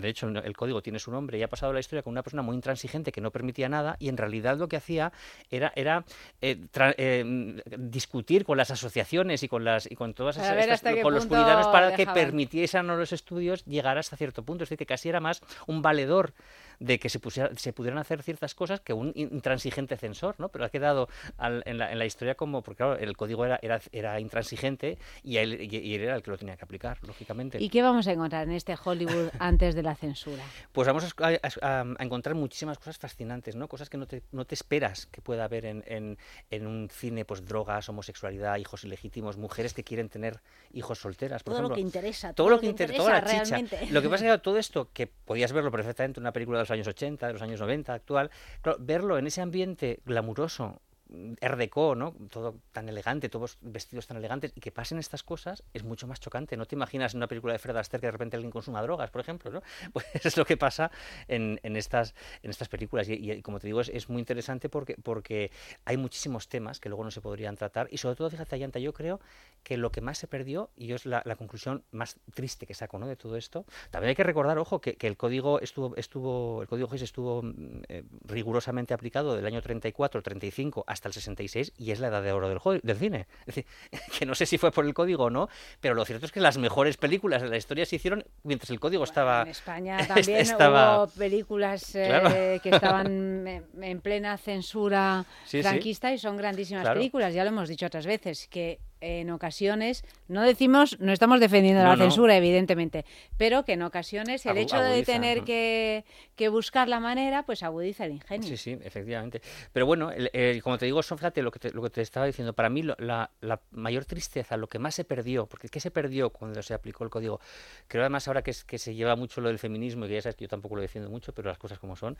de 0.00 0.08
hecho 0.08 0.28
el 0.28 0.56
código 0.56 0.80
tiene 0.80 0.98
su 0.98 1.10
nombre 1.10 1.36
y 1.36 1.42
ha 1.42 1.48
pasado 1.48 1.72
a 1.72 1.74
la 1.74 1.80
historia 1.80 2.02
con 2.02 2.12
una 2.12 2.22
persona 2.22 2.40
muy 2.42 2.54
intransigente 2.54 3.12
que 3.12 3.20
no 3.20 3.30
permitía 3.30 3.68
nada 3.68 3.96
y 3.98 4.08
en 4.08 4.16
realidad 4.16 4.56
lo 4.56 4.66
que 4.66 4.76
hacía 4.78 5.12
era 5.50 5.70
era 5.76 6.06
eh, 6.40 6.56
tra- 6.72 6.94
eh, 6.96 7.62
discutir 7.78 8.46
con 8.46 8.56
las 8.56 8.70
asociaciones 8.70 9.42
y 9.42 9.48
con 9.48 9.62
las 9.62 9.90
y 9.90 9.94
con 9.94 10.14
todas 10.14 10.36
esas, 10.38 10.52
estas- 10.72 10.94
con 11.02 11.12
los 11.12 11.24
puritanos 11.26 11.66
para 11.66 11.94
que 11.96 12.04
permitiesen 12.14 12.88
a 12.88 12.94
los 12.96 13.12
estudios 13.12 13.62
llegar 13.66 13.98
hasta 13.98 14.16
cierto 14.16 14.42
punto 14.42 14.64
es 14.64 14.70
decir 14.70 14.78
que 14.78 14.86
casi 14.86 15.10
era 15.10 15.20
más 15.20 15.42
un 15.66 15.82
valedor 15.82 16.32
de 16.80 16.98
que 16.98 17.08
se, 17.10 17.20
pusiera- 17.20 17.50
se 17.56 17.72
pudieran 17.72 17.98
hacer 17.98 18.22
ciertas 18.22 18.54
cosas 18.54 18.80
que 18.80 18.92
un 18.92 19.12
intransigente 19.14 19.96
censor, 19.96 20.34
¿no? 20.38 20.48
Pero 20.48 20.64
ha 20.64 20.70
quedado 20.70 21.08
al- 21.36 21.62
en, 21.66 21.78
la, 21.78 21.92
en 21.92 21.98
la 21.98 22.06
historia 22.06 22.34
como, 22.34 22.62
porque 22.62 22.78
claro, 22.78 22.96
el 22.96 23.16
código 23.16 23.44
era, 23.44 23.58
era, 23.62 23.80
era 23.92 24.18
intransigente 24.18 24.98
y 25.22 25.36
él, 25.36 25.60
y- 25.60 25.76
y 25.76 25.94
él 25.94 26.00
era 26.02 26.16
el 26.16 26.22
que 26.22 26.30
lo 26.30 26.38
tenía 26.38 26.56
que 26.56 26.64
aplicar, 26.64 26.98
lógicamente. 27.06 27.58
¿Y 27.60 27.68
qué 27.68 27.82
vamos 27.82 28.06
a 28.06 28.12
encontrar 28.12 28.44
en 28.48 28.52
este 28.54 28.74
Hollywood 28.82 29.28
antes 29.38 29.74
de 29.74 29.82
la 29.82 29.94
censura? 29.94 30.42
Pues 30.72 30.86
vamos 30.88 31.04
a, 31.04 31.26
a- 31.28 31.80
a- 31.80 32.02
encontrar 32.02 32.34
muchísimas 32.34 32.78
cosas 32.78 32.96
fascinantes, 32.98 33.56
¿no? 33.56 33.68
Cosas 33.68 33.90
que 33.90 33.98
no 33.98 34.06
te, 34.06 34.22
no 34.32 34.46
te 34.46 34.54
esperas 34.54 35.06
que 35.06 35.20
pueda 35.20 35.44
haber 35.44 35.66
en, 35.66 35.84
en- 35.86 36.18
en 36.50 36.66
un 36.66 36.88
cine, 36.90 37.24
pues 37.26 37.44
drogas, 37.44 37.88
homosexualidad, 37.90 38.56
hijos 38.56 38.84
ilegítimos, 38.84 39.36
mujeres 39.36 39.74
que 39.74 39.84
quieren 39.84 40.08
tener 40.08 40.40
hijos 40.72 40.98
solteras, 40.98 41.42
por 41.42 41.52
Todo 41.52 41.60
lo 41.62 41.66
ejemplo. 41.68 41.74
que 41.76 41.80
interesa, 41.82 42.32
todo, 42.32 42.48
lo 42.48 42.58
que 42.58 42.66
interesa, 42.66 42.96
toda 42.96 43.12
la 43.12 43.20
chicha. 43.20 43.44
realmente. 43.44 43.86
Lo 43.90 44.00
que 44.00 44.08
pasa 44.08 44.24
es 44.26 44.32
que 44.32 44.38
todo 44.42 44.56
esto, 44.56 44.88
que 44.94 45.06
podías 45.06 45.52
verlo 45.52 45.70
perfectamente 45.70 46.20
en 46.20 46.22
una 46.22 46.32
película 46.32 46.58
de 46.60 46.69
los 46.70 46.76
años 46.76 46.88
80, 46.88 47.26
de 47.26 47.32
los 47.32 47.42
años 47.42 47.60
90, 47.60 47.92
actual, 47.92 48.30
claro, 48.62 48.78
verlo 48.80 49.18
en 49.18 49.26
ese 49.26 49.40
ambiente 49.40 50.00
glamuroso, 50.04 50.80
Deco, 51.10 51.94
¿no? 51.94 52.14
Todo 52.30 52.56
tan 52.72 52.88
elegante, 52.88 53.28
todos 53.28 53.58
vestidos 53.60 54.06
tan 54.06 54.16
elegantes, 54.16 54.52
y 54.54 54.60
que 54.60 54.70
pasen 54.70 54.98
estas 54.98 55.22
cosas 55.22 55.62
es 55.74 55.84
mucho 55.84 56.06
más 56.06 56.20
chocante. 56.20 56.56
No 56.56 56.66
te 56.66 56.74
imaginas 56.74 57.14
en 57.14 57.18
una 57.18 57.26
película 57.26 57.52
de 57.52 57.58
Fred 57.58 57.76
Astaire 57.76 58.00
que 58.00 58.06
de 58.06 58.12
repente 58.12 58.36
alguien 58.36 58.50
consuma 58.50 58.82
drogas, 58.82 59.10
por 59.10 59.20
ejemplo, 59.20 59.50
¿no? 59.50 59.62
Pues 59.92 60.06
es 60.24 60.36
lo 60.36 60.44
que 60.44 60.56
pasa 60.56 60.90
en, 61.28 61.60
en 61.62 61.76
estas, 61.76 62.14
en 62.42 62.50
estas 62.50 62.68
películas. 62.68 63.08
Y, 63.08 63.42
como 63.42 63.58
te 63.58 63.66
digo, 63.66 63.80
es, 63.80 64.08
muy 64.08 64.20
interesante 64.20 64.68
porque, 64.68 64.96
porque 65.02 65.50
hay 65.84 65.96
muchísimos 65.96 66.48
temas 66.48 66.80
que 66.80 66.88
luego 66.88 67.04
no 67.04 67.10
se 67.10 67.20
podrían 67.20 67.56
tratar. 67.56 67.88
Y 67.90 67.98
sobre 67.98 68.16
todo, 68.16 68.30
fíjate, 68.30 68.54
Ayanta, 68.54 68.78
yo 68.78 68.92
creo 68.92 69.20
que 69.62 69.76
lo 69.76 69.90
que 69.90 70.00
más 70.00 70.18
se 70.18 70.26
perdió, 70.26 70.70
y 70.76 70.86
yo 70.86 70.96
es 70.96 71.06
la, 71.06 71.22
la 71.24 71.36
conclusión 71.36 71.84
más 71.90 72.18
triste 72.34 72.66
que 72.66 72.74
saco 72.74 72.98
¿no? 72.98 73.06
de 73.06 73.16
todo 73.16 73.36
esto, 73.36 73.66
también 73.90 74.10
hay 74.10 74.14
que 74.14 74.24
recordar, 74.24 74.58
ojo, 74.58 74.80
que, 74.80 74.96
que 74.96 75.06
el 75.06 75.16
código 75.16 75.60
estuvo, 75.60 75.94
estuvo, 75.96 76.62
el 76.62 76.68
código 76.68 76.88
GIS 76.88 77.02
estuvo 77.02 77.42
mm, 77.42 77.82
eh, 77.88 78.04
rigurosamente 78.24 78.94
aplicado 78.94 79.36
del 79.36 79.46
año 79.46 79.60
34, 79.60 80.22
35 80.22 80.84
hasta 80.86 80.99
el 81.08 81.14
66, 81.14 81.72
y 81.78 81.90
es 81.90 82.00
la 82.00 82.08
edad 82.08 82.22
de 82.22 82.32
oro 82.32 82.48
del, 82.48 82.80
del 82.82 82.96
cine. 82.96 83.26
Es 83.40 83.46
decir, 83.46 83.66
que 84.18 84.26
no 84.26 84.34
sé 84.34 84.46
si 84.46 84.58
fue 84.58 84.70
por 84.72 84.84
el 84.84 84.94
código 84.94 85.24
o 85.24 85.30
no, 85.30 85.48
pero 85.80 85.94
lo 85.94 86.04
cierto 86.04 86.26
es 86.26 86.32
que 86.32 86.40
las 86.40 86.58
mejores 86.58 86.96
películas 86.96 87.42
de 87.42 87.48
la 87.48 87.56
historia 87.56 87.86
se 87.86 87.96
hicieron 87.96 88.24
mientras 88.42 88.70
el 88.70 88.80
código 88.80 89.04
estaba... 89.04 89.42
En 89.42 89.48
España 89.48 89.98
también 90.06 90.38
estaba- 90.38 91.04
hubo 91.04 91.12
películas 91.12 91.94
eh, 91.94 92.06
Claro. 92.08 92.30
que 92.62 92.70
estaban 92.70 93.06
en, 93.46 93.64
en 93.82 94.00
plena 94.00 94.36
censura 94.38 95.24
Sí, 95.44 95.58
sí. 95.58 95.62
franquista 95.62 96.12
y 96.12 96.18
son 96.18 96.36
grandísimas 96.36 96.82
Claro. 96.82 96.98
películas. 96.98 97.32
Ya 97.34 97.44
lo 97.44 97.50
hemos 97.50 97.68
dicho 97.68 97.86
otras 97.86 98.06
veces, 98.06 98.46
que 98.48 98.78
en 99.00 99.30
ocasiones, 99.30 100.04
no 100.28 100.42
decimos, 100.42 100.98
no 101.00 101.12
estamos 101.12 101.40
defendiendo 101.40 101.82
No, 101.82 101.88
la 101.90 101.96
no. 101.96 102.02
censura, 102.04 102.36
evidentemente, 102.36 103.04
pero 103.36 103.64
que 103.64 103.72
en 103.72 103.82
ocasiones 103.82 104.44
el 104.46 104.56
Agu- 104.56 104.60
hecho 104.62 104.80
de 104.80 105.02
tener 105.04 105.38
¿no? 105.38 105.44
que, 105.44 106.04
que 106.36 106.48
buscar 106.48 106.88
la 106.88 107.00
manera, 107.00 107.44
pues 107.44 107.62
agudiza 107.62 108.04
el 108.04 108.12
ingenio. 108.12 108.46
Sí, 108.48 108.56
sí, 108.56 108.78
efectivamente. 108.82 109.40
Pero 109.72 109.86
bueno, 109.86 110.10
el- 110.10 110.30
el- 110.32 110.62
como 110.62 110.76
te 110.78 110.84
digo, 110.86 111.02
son, 111.02 111.18
fíjate 111.18 111.42
lo 111.42 111.50
que 111.50 111.58
te, 111.58 111.70
lo 111.72 111.82
que 111.82 111.90
te 111.90 112.02
estaba 112.02 112.26
diciendo. 112.26 112.52
Para 112.52 112.68
mí, 112.68 112.82
lo- 112.82 112.96
la, 112.98 113.30
la 113.40 113.60
mayor 113.70 114.04
tristeza, 114.04 114.56
lo 114.56 114.68
que 114.68 114.78
más 114.78 114.94
se 114.94 115.04
perdió, 115.04 115.46
porque 115.46 115.68
¿qué 115.68 115.80
se 115.80 115.90
perdió 115.90 116.30
cuando 116.30 116.62
se 116.62 116.74
aplicó 116.74 117.04
el 117.04 117.10
código? 117.10 117.40
Creo 117.88 118.02
además 118.02 118.28
ahora 118.28 118.42
que, 118.42 118.50
es- 118.50 118.64
que 118.64 118.78
se 118.78 118.94
lleva 118.94 119.16
mucho 119.16 119.40
lo 119.40 119.48
del 119.48 119.58
feminismo, 119.58 120.04
y 120.04 120.08
que 120.08 120.14
ya 120.14 120.22
sabes 120.22 120.36
que 120.36 120.44
yo 120.44 120.48
tampoco 120.48 120.76
lo 120.76 120.82
defiendo 120.82 121.08
mucho, 121.10 121.32
pero 121.34 121.48
las 121.48 121.58
cosas 121.58 121.78
como 121.78 121.96
son, 121.96 122.18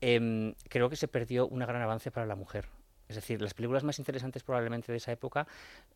em, 0.00 0.54
creo 0.68 0.88
que 0.88 0.96
se 0.96 1.08
perdió 1.08 1.46
un 1.46 1.58
gran 1.60 1.82
avance 1.82 2.10
para 2.10 2.26
la 2.26 2.34
mujer. 2.36 2.66
Es 3.08 3.16
decir, 3.16 3.40
las 3.42 3.54
películas 3.54 3.84
más 3.84 3.98
interesantes 3.98 4.42
probablemente 4.42 4.92
de 4.92 4.98
esa 4.98 5.12
época, 5.12 5.46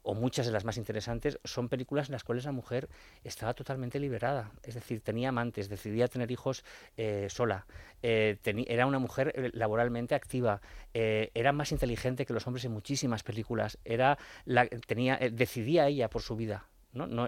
o 0.03 0.15
muchas 0.15 0.47
de 0.47 0.53
las 0.53 0.65
más 0.65 0.77
interesantes, 0.77 1.39
son 1.45 1.69
películas 1.69 2.09
en 2.09 2.13
las 2.13 2.25
cuales 2.25 2.45
la 2.45 2.53
mujer 2.53 2.89
estaba 3.25 3.55
totalmente 3.55 3.99
liberada. 3.99 4.53
Es 4.63 4.75
decir, 4.75 5.01
tenía 5.01 5.31
amantes, 5.31 5.69
decidía 5.69 6.09
tener 6.09 6.31
hijos 6.31 6.65
eh, 6.97 7.29
sola, 7.31 7.67
eh, 8.03 8.39
era 8.69 8.87
una 8.87 8.99
mujer 8.99 9.33
eh, 9.35 9.51
laboralmente 9.55 10.15
activa, 10.15 10.61
eh, 10.95 11.31
era 11.35 11.53
más 11.53 11.73
inteligente 11.73 12.27
que 12.27 12.33
los 12.33 12.47
hombres 12.47 12.65
en 12.65 12.73
muchísimas 12.73 13.23
películas, 13.23 13.79
era 13.85 14.19
la, 14.45 14.67
tenía, 14.67 15.19
decidía 15.33 15.89
ella 15.89 16.09
por 16.09 16.23
su 16.23 16.37
vida. 16.37 16.67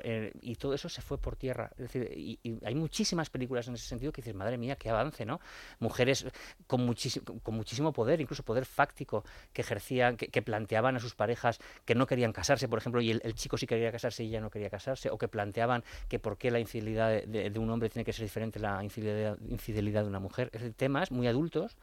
Eh, 0.02 0.32
y 0.40 0.56
todo 0.56 0.74
eso 0.74 0.88
se 0.88 1.02
fue 1.02 1.18
por 1.18 1.36
tierra. 1.36 1.70
Es 1.72 1.92
decir, 1.92 2.38
hay 2.64 2.74
muchísimas 2.74 3.30
películas 3.30 3.68
en 3.68 3.74
ese 3.74 3.86
sentido 3.86 4.12
que 4.12 4.22
dices, 4.22 4.34
madre 4.34 4.58
mía, 4.58 4.76
qué 4.76 4.90
avance, 4.90 5.24
¿no? 5.24 5.40
Mujeres 5.78 6.26
con, 6.66 6.94
con 7.42 7.54
muchísimo 7.54 7.92
poder, 7.92 8.20
incluso 8.20 8.42
poder 8.42 8.64
fáctico, 8.64 9.24
que 9.52 9.62
ejercían, 9.62 10.16
que, 10.16 10.42
planteaban 10.42 10.96
a 10.96 11.00
sus 11.00 11.14
parejas 11.14 11.58
que 11.84 11.94
no 11.94 12.06
querían 12.06 12.32
casarse, 12.32 12.68
por 12.68 12.78
ejemplo, 12.78 13.00
y 13.00 13.10
el, 13.10 13.34
chico 13.34 13.56
sí 13.56 13.66
quería 13.66 13.92
casarse 13.92 14.24
y 14.24 14.28
ella 14.28 14.40
no 14.40 14.50
quería 14.50 14.70
casarse, 14.70 15.10
o 15.10 15.18
que 15.18 15.28
planteaban 15.28 15.84
que 16.08 16.18
por 16.18 16.38
qué 16.38 16.50
la 16.50 16.58
infidelidad 16.58 17.22
de, 17.24 17.58
un 17.58 17.70
hombre 17.70 17.90
tiene 17.90 18.04
que 18.04 18.12
ser 18.12 18.24
diferente 18.24 18.58
a 18.58 18.62
la 18.62 18.84
infidelidad, 18.84 19.38
infidelidad 19.48 20.02
de 20.02 20.08
una 20.08 20.20
mujer. 20.20 20.50
Es 20.52 20.62
decir, 20.62 20.74
temas 20.74 21.10
muy 21.10 21.26
adultos 21.26 21.76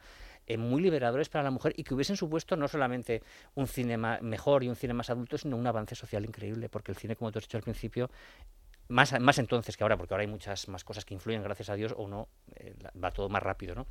eh, 0.48 0.56
muy 0.56 0.80
liberadores 0.82 1.28
para 1.28 1.44
la 1.44 1.50
mujer 1.50 1.74
y 1.76 1.84
que 1.84 1.94
hubiesen 1.94 2.16
supuesto 2.16 2.56
no 2.56 2.66
solamente 2.68 3.22
un 3.54 3.66
cine 3.66 3.98
mejor 3.98 4.64
y 4.64 4.68
un 4.68 4.76
cine 4.76 4.94
más 4.94 5.10
adulto, 5.10 5.36
sino 5.36 5.56
un 5.56 5.66
avance 5.66 5.94
social 5.94 6.24
increíble, 6.24 6.70
porque 6.70 6.90
el 6.90 6.96
cine, 6.96 7.16
como 7.16 7.30
tú 7.30 7.38
has 7.38 7.44
dicho 7.44 7.58
al 7.58 7.62
principio, 7.62 8.10
más, 8.88 9.20
más 9.20 9.38
entonces 9.38 9.76
que 9.76 9.84
ahora, 9.84 9.98
porque 9.98 10.14
ahora 10.14 10.22
hay 10.22 10.28
muchas 10.28 10.66
más 10.68 10.84
cosas 10.84 11.04
que 11.04 11.12
influyen, 11.12 11.42
gracias 11.42 11.68
a 11.68 11.74
Dios, 11.74 11.94
o 11.96 12.08
no, 12.08 12.28
eh, 12.56 12.74
va 13.02 13.10
todo 13.10 13.28
más 13.28 13.42
rápido, 13.42 13.74
¿no? 13.74 13.86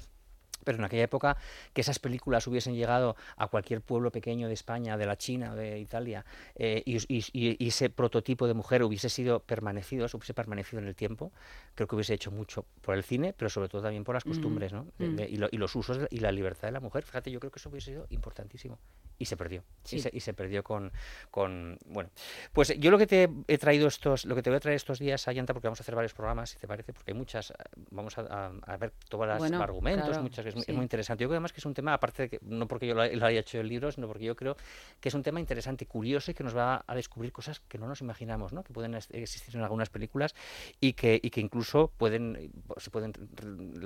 Pero 0.63 0.77
en 0.77 0.83
aquella 0.83 1.03
época 1.03 1.37
que 1.73 1.81
esas 1.81 1.99
películas 1.99 2.47
hubiesen 2.47 2.75
llegado 2.75 3.15
a 3.35 3.47
cualquier 3.47 3.81
pueblo 3.81 4.11
pequeño 4.11 4.47
de 4.47 4.53
España, 4.53 4.97
de 4.97 5.05
la 5.05 5.17
China, 5.17 5.55
de 5.55 5.79
Italia, 5.79 6.25
eh, 6.55 6.83
y, 6.85 7.67
ese 7.67 7.89
prototipo 7.89 8.47
de 8.47 8.53
mujer 8.53 8.83
hubiese 8.83 9.09
sido 9.09 9.39
permanecido, 9.39 10.05
hubiese 10.13 10.33
permanecido 10.33 10.81
en 10.81 10.87
el 10.87 10.95
tiempo, 10.95 11.31
creo 11.75 11.87
que 11.87 11.95
hubiese 11.95 12.13
hecho 12.13 12.31
mucho 12.31 12.65
por 12.81 12.95
el 12.95 13.03
cine, 13.03 13.33
pero 13.33 13.49
sobre 13.49 13.69
todo 13.69 13.81
también 13.81 14.03
por 14.03 14.15
las 14.15 14.25
mm, 14.25 14.29
costumbres 14.29 14.73
¿no? 14.73 14.87
Mm. 14.97 15.19
y, 15.19 15.57
los 15.57 15.75
usos 15.75 15.99
y 16.09 16.19
la 16.19 16.31
libertad 16.31 16.67
de 16.67 16.71
la 16.71 16.79
mujer. 16.79 17.03
Fíjate, 17.03 17.31
yo 17.31 17.39
creo 17.39 17.51
que 17.51 17.59
eso 17.59 17.69
hubiese 17.69 17.91
sido 17.91 18.07
importantísimo. 18.09 18.79
Y 19.19 19.25
se 19.25 19.35
perdió. 19.35 19.63
Y, 19.89 20.19
se, 20.19 20.33
perdió 20.33 20.63
con, 20.63 20.91
con, 21.31 21.79
Bueno, 21.87 22.11
pues 22.53 22.77
yo 22.77 22.91
lo 22.91 22.99
que 22.99 23.07
te 23.07 23.29
he 23.47 23.57
traído 23.57 23.87
estos, 23.87 24.25
lo 24.25 24.35
que 24.35 24.43
te 24.43 24.51
voy 24.51 24.57
a 24.57 24.59
traer 24.59 24.75
estos 24.75 24.99
días, 24.99 25.27
Ayanta, 25.27 25.53
porque 25.53 25.67
vamos 25.67 25.79
a 25.79 25.83
hacer 25.83 25.95
varios 25.95 26.13
programas, 26.13 26.51
si 26.51 26.59
te 26.59 26.67
parece, 26.67 26.93
porque 26.93 27.11
hay 27.11 27.17
muchas, 27.17 27.51
vamos 27.89 28.15
a, 28.17 28.77
ver 28.77 28.93
todos 29.09 29.25
los 29.27 29.51
argumentos, 29.53 30.21
muchas 30.21 30.45
es, 30.49 30.69
muy 30.69 30.83
interesante. 30.83 31.23
Yo 31.23 31.27
creo 31.27 31.37
además 31.37 31.53
que 31.53 31.59
es 31.59 31.65
un 31.65 31.73
tema, 31.73 31.93
aparte 31.93 32.23
de 32.23 32.29
que, 32.29 32.39
no 32.41 32.67
porque 32.67 32.87
yo 32.87 32.95
lo, 32.95 33.01
haya 33.01 33.39
hecho 33.39 33.59
el 33.59 33.67
libro, 33.67 33.91
sino 33.91 34.07
porque 34.07 34.25
yo 34.25 34.35
creo 34.35 34.55
que 34.99 35.09
es 35.09 35.15
un 35.15 35.23
tema 35.23 35.39
interesante, 35.39 35.85
curioso 35.85 36.31
y 36.31 36.33
que 36.33 36.43
nos 36.43 36.55
va 36.55 36.83
a 36.85 36.95
descubrir 36.95 37.31
cosas 37.31 37.59
que 37.59 37.77
no 37.77 37.87
nos 37.87 38.01
imaginamos, 38.01 38.53
¿no? 38.53 38.63
que 38.63 38.73
pueden 38.73 38.95
existir 38.95 39.55
en 39.55 39.61
algunas 39.61 39.89
películas 39.89 40.35
y 40.79 40.93
que, 40.93 41.19
y 41.21 41.29
que 41.29 41.41
incluso 41.41 41.91
pueden, 41.97 42.51
se 42.77 42.89
pueden 42.89 43.13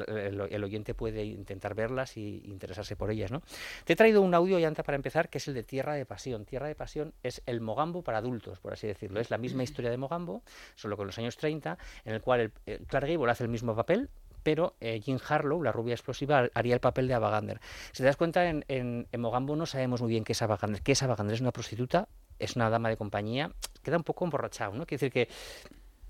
el, 0.08 0.64
oyente 0.64 0.94
puede 0.94 1.26
intentar 1.26 1.76
verlas 1.76 2.18
y 2.18 2.42
interesarse 2.46 2.96
por 2.96 3.12
ellas. 3.12 3.32
¿no? 3.32 3.42
Te 3.86 3.94
he 3.94 3.96
traído 3.96 4.22
un 4.22 4.34
audio, 4.34 4.60
Yanta, 4.60 4.84
para 4.84 4.96
empezar, 4.96 5.30
que 5.30 5.38
es 5.38 5.48
el 5.48 5.54
de 5.54 5.64
Tierra 5.64 5.96
de 5.96 6.06
Pasión. 6.06 6.46
Tierra 6.46 6.68
de 6.68 6.76
Pasión 6.76 7.14
es 7.24 7.42
el 7.46 7.62
Mogambo 7.62 8.04
para 8.04 8.20
adultos, 8.20 8.60
por 8.60 8.74
así 8.74 8.88
decirlo. 8.88 9.20
Es 9.20 9.30
la 9.30 9.38
misma 9.38 9.64
historia 9.64 9.92
de 9.92 9.98
Mogambo, 9.98 10.44
solo 10.76 10.98
con 10.98 11.08
los 11.08 11.18
años 11.18 11.38
30, 11.38 11.78
en 12.06 12.14
el 12.14 12.22
cual 12.22 12.52
el, 12.66 12.80
Clark 12.88 13.08
Gable 13.08 13.32
hace 13.32 13.44
el 13.44 13.50
mismo 13.50 13.76
papel, 13.76 14.10
pero 14.44 14.76
eh, 14.80 15.00
Jean 15.00 15.20
Harlow, 15.28 15.62
la 15.64 15.72
rubia 15.72 15.94
explosiva, 15.94 16.50
haría 16.54 16.74
el 16.74 16.80
papel 16.80 17.08
de 17.08 17.14
Abagander. 17.14 17.60
Si 17.92 17.98
te 17.98 18.04
das 18.04 18.18
cuenta, 18.18 18.48
en, 18.48 19.08
Mogambo 19.18 19.56
no 19.56 19.66
sabemos 19.66 20.02
muy 20.02 20.10
bien 20.10 20.24
qué 20.24 20.34
es 20.34 20.42
Abagander. 20.42 20.82
¿Qué 20.82 20.94
es 20.94 21.04
Abagander? 21.04 21.36
¿Es 21.36 21.42
una 21.42 21.52
prostituta? 21.52 22.08
¿Es 22.40 22.56
una 22.56 22.70
dama 22.70 22.90
de 22.90 22.98
compañía? 22.98 23.52
Queda 23.84 23.98
un 23.98 24.04
poco 24.04 24.26
emborrachado, 24.26 24.74
¿no? 24.74 24.86
Quiere 24.86 25.00
decir 25.00 25.12
que 25.12 25.30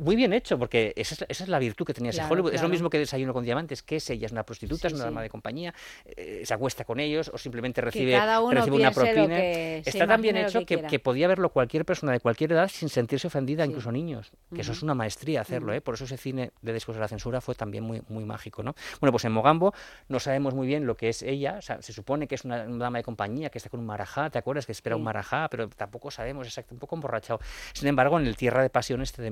muy 0.01 0.15
bien 0.15 0.33
hecho, 0.33 0.57
porque 0.57 0.93
esa 0.95 1.25
es, 1.29 1.47
la 1.47 1.59
virtud 1.59 1.85
que 1.85 1.93
tenía 1.93 2.09
ese 2.09 2.23
Hollywood. 2.23 2.53
Es 2.53 2.61
lo 2.61 2.69
mismo 2.69 2.89
que 2.89 2.97
Desayuno 2.97 3.33
con 3.33 3.43
Diamantes, 3.43 3.83
que 3.83 3.97
es 3.97 4.09
ella 4.09 4.25
es 4.25 4.31
una 4.31 4.43
prostituta, 4.43 4.87
es 4.87 4.93
una 4.93 5.05
dama 5.05 5.21
de 5.21 5.29
compañía, 5.29 5.73
eh, 6.05 6.41
se 6.43 6.53
acuesta 6.53 6.85
con 6.85 6.99
ellos 6.99 7.29
o 7.31 7.37
simplemente 7.37 7.81
recibe, 7.81 8.19
recibe 8.51 8.75
una 8.77 8.91
propina. 8.91 9.39
Está 9.39 10.07
tan 10.07 10.21
bien 10.21 10.37
hecho 10.37 10.65
que, 10.65 10.99
podía 10.99 11.27
verlo 11.27 11.49
cualquier 11.49 11.85
persona 11.85 12.11
de 12.11 12.19
cualquier 12.19 12.51
edad 12.51 12.67
sin 12.67 12.89
sentirse 12.89 13.27
ofendida, 13.27 13.65
incluso 13.65 13.91
niños. 13.91 14.31
Que 14.53 14.61
eso 14.61 14.71
es 14.71 14.81
una 14.81 14.95
maestría 14.95 15.41
hacerlo, 15.41 15.73
¿eh? 15.73 15.81
Por 15.81 15.95
eso 15.95 16.05
ese 16.05 16.17
cine 16.17 16.51
de 16.61 16.73
después 16.73 16.95
de 16.95 17.01
la 17.01 17.07
censura 17.07 17.39
fue 17.39 17.55
también 17.55 17.83
muy, 17.83 18.01
muy 18.09 18.25
mágico, 18.25 18.63
¿no? 18.63 18.75
Bueno, 18.99 19.11
pues 19.11 19.25
en 19.25 19.31
Mogambo 19.31 19.73
no 20.09 20.19
sabemos 20.19 20.53
muy 20.53 20.65
bien 20.65 20.85
lo 20.85 20.97
que 20.97 21.09
es 21.09 21.21
ella, 21.21 21.59
se 21.61 21.93
supone 21.93 22.27
que 22.27 22.35
es 22.35 22.43
una, 22.43 22.65
dama 22.65 22.97
de 22.97 23.03
compañía 23.03 23.49
que 23.49 23.59
está 23.59 23.69
con 23.69 23.79
un 23.79 23.85
marajá, 23.85 24.29
¿te 24.29 24.39
acuerdas? 24.39 24.65
Que 24.65 24.71
espera 24.71 24.95
un 24.95 25.03
marajá, 25.03 25.47
pero 25.49 25.69
tampoco 25.69 26.09
sabemos 26.09 26.47
exacto, 26.47 26.73
un 26.73 26.79
poco 26.79 26.95
emborrachado. 26.95 27.39
Sin 27.73 27.87
embargo, 27.87 28.19
en 28.19 28.25
el 28.25 28.35
Tierra 28.35 28.63
de 28.63 28.69
Pasión 28.69 29.01
este 29.01 29.21
de 29.21 29.31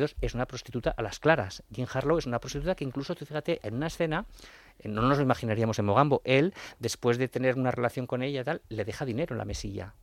1932 0.00 0.16
es 0.20 0.34
una 0.34 0.46
prostituta 0.46 0.90
a 0.90 1.02
las 1.02 1.18
claras. 1.18 1.62
Jim 1.74 1.86
Harlow 1.92 2.18
es 2.18 2.26
una 2.26 2.40
prostituta 2.40 2.74
que 2.74 2.84
incluso, 2.84 3.14
fíjate, 3.14 3.60
en 3.62 3.74
una 3.74 3.88
escena, 3.88 4.26
eh, 4.78 4.88
no 4.88 5.02
nos 5.02 5.18
lo 5.18 5.24
imaginaríamos 5.24 5.78
en 5.78 5.84
Mogambo, 5.84 6.22
él, 6.24 6.54
después 6.78 7.18
de 7.18 7.28
tener 7.28 7.56
una 7.56 7.70
relación 7.70 8.06
con 8.06 8.22
ella, 8.22 8.44
tal, 8.44 8.62
le 8.68 8.84
deja 8.84 9.04
dinero 9.04 9.34
en 9.34 9.38
la 9.38 9.44
mesilla. 9.44 9.94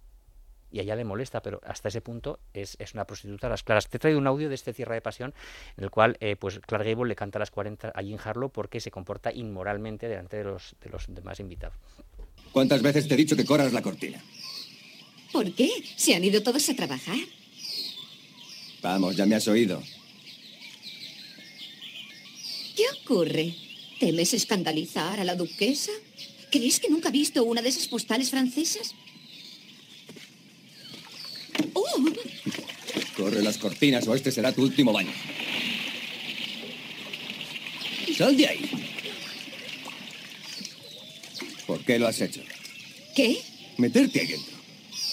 Y 0.70 0.80
a 0.80 0.82
ella 0.82 0.98
le 0.98 1.06
molesta, 1.06 1.42
pero 1.42 1.62
hasta 1.66 1.88
ese 1.88 2.02
punto 2.02 2.40
es, 2.54 2.78
una 2.94 3.06
prostituta 3.06 3.48
a 3.48 3.50
las 3.50 3.64
claras. 3.64 3.88
Te 3.88 3.98
he 3.98 4.00
traído 4.00 4.20
un 4.20 4.28
audio 4.28 4.50
de 4.50 4.56
este 4.56 4.74
Tierra 4.74 4.96
de 4.96 5.02
Pasión 5.02 5.34
en 5.78 5.86
el 5.86 5.90
cual 5.90 6.18
eh, 6.20 6.36
pues 6.36 6.60
Clark 6.60 6.84
Gable 6.84 7.08
le 7.08 7.16
canta 7.16 7.40
a 7.40 7.42
las 7.42 7.52
40 7.52 7.94
a 7.96 8.02
Jim 8.02 8.18
Harlow 8.22 8.50
porque 8.52 8.82
se 8.82 8.92
comporta 8.92 9.32
inmoralmente 9.32 10.10
delante 10.10 10.38
de 10.38 10.44
los, 10.44 10.76
de 10.82 10.90
los 10.90 11.06
demás 11.08 11.40
invitados. 11.40 11.78
¿Cuántas 12.52 12.82
veces 12.82 13.08
te 13.08 13.14
he 13.14 13.18
dicho 13.18 13.38
que 13.38 13.46
corras 13.46 13.72
la 13.72 13.82
cortina? 13.82 14.22
¿Por 15.32 15.54
qué? 15.54 15.70
¿Se 15.96 16.16
han 16.16 16.24
ido 16.24 16.44
todos 16.44 16.70
a 16.70 16.76
trabajar? 16.76 17.18
Vamos, 18.90 19.18
ya 19.18 19.26
me 19.26 19.36
has 19.36 19.46
oído. 19.50 19.84
¿Qué 22.74 22.84
ocurre? 23.02 23.54
¿Temes 24.00 24.34
escandalizar 24.34 25.20
a 25.20 25.26
la 25.26 25.36
duquesa? 25.36 25.92
¿Crees 26.50 26.80
que 26.80 26.90
nunca 26.90 27.10
ha 27.10 27.12
visto 27.12 27.44
una 27.44 27.62
de 27.62 27.68
esas 27.68 27.90
postales 27.90 28.30
francesas? 28.30 28.96
¡Oh! 31.74 31.84
Corre 33.18 33.42
las 33.44 33.58
cortinas 33.58 34.08
o 34.08 34.16
este 34.16 34.32
será 34.32 34.54
tu 34.54 34.62
último 34.62 34.94
baño. 34.94 35.12
¡Sal 38.18 38.38
de 38.38 38.48
ahí! 38.48 38.72
¿Por 41.66 41.84
qué 41.84 42.00
lo 42.00 42.08
has 42.08 42.22
hecho? 42.22 42.42
¿Qué? 43.14 43.42
Meterte 43.76 44.22
ahí 44.22 44.28
dentro. 44.28 44.56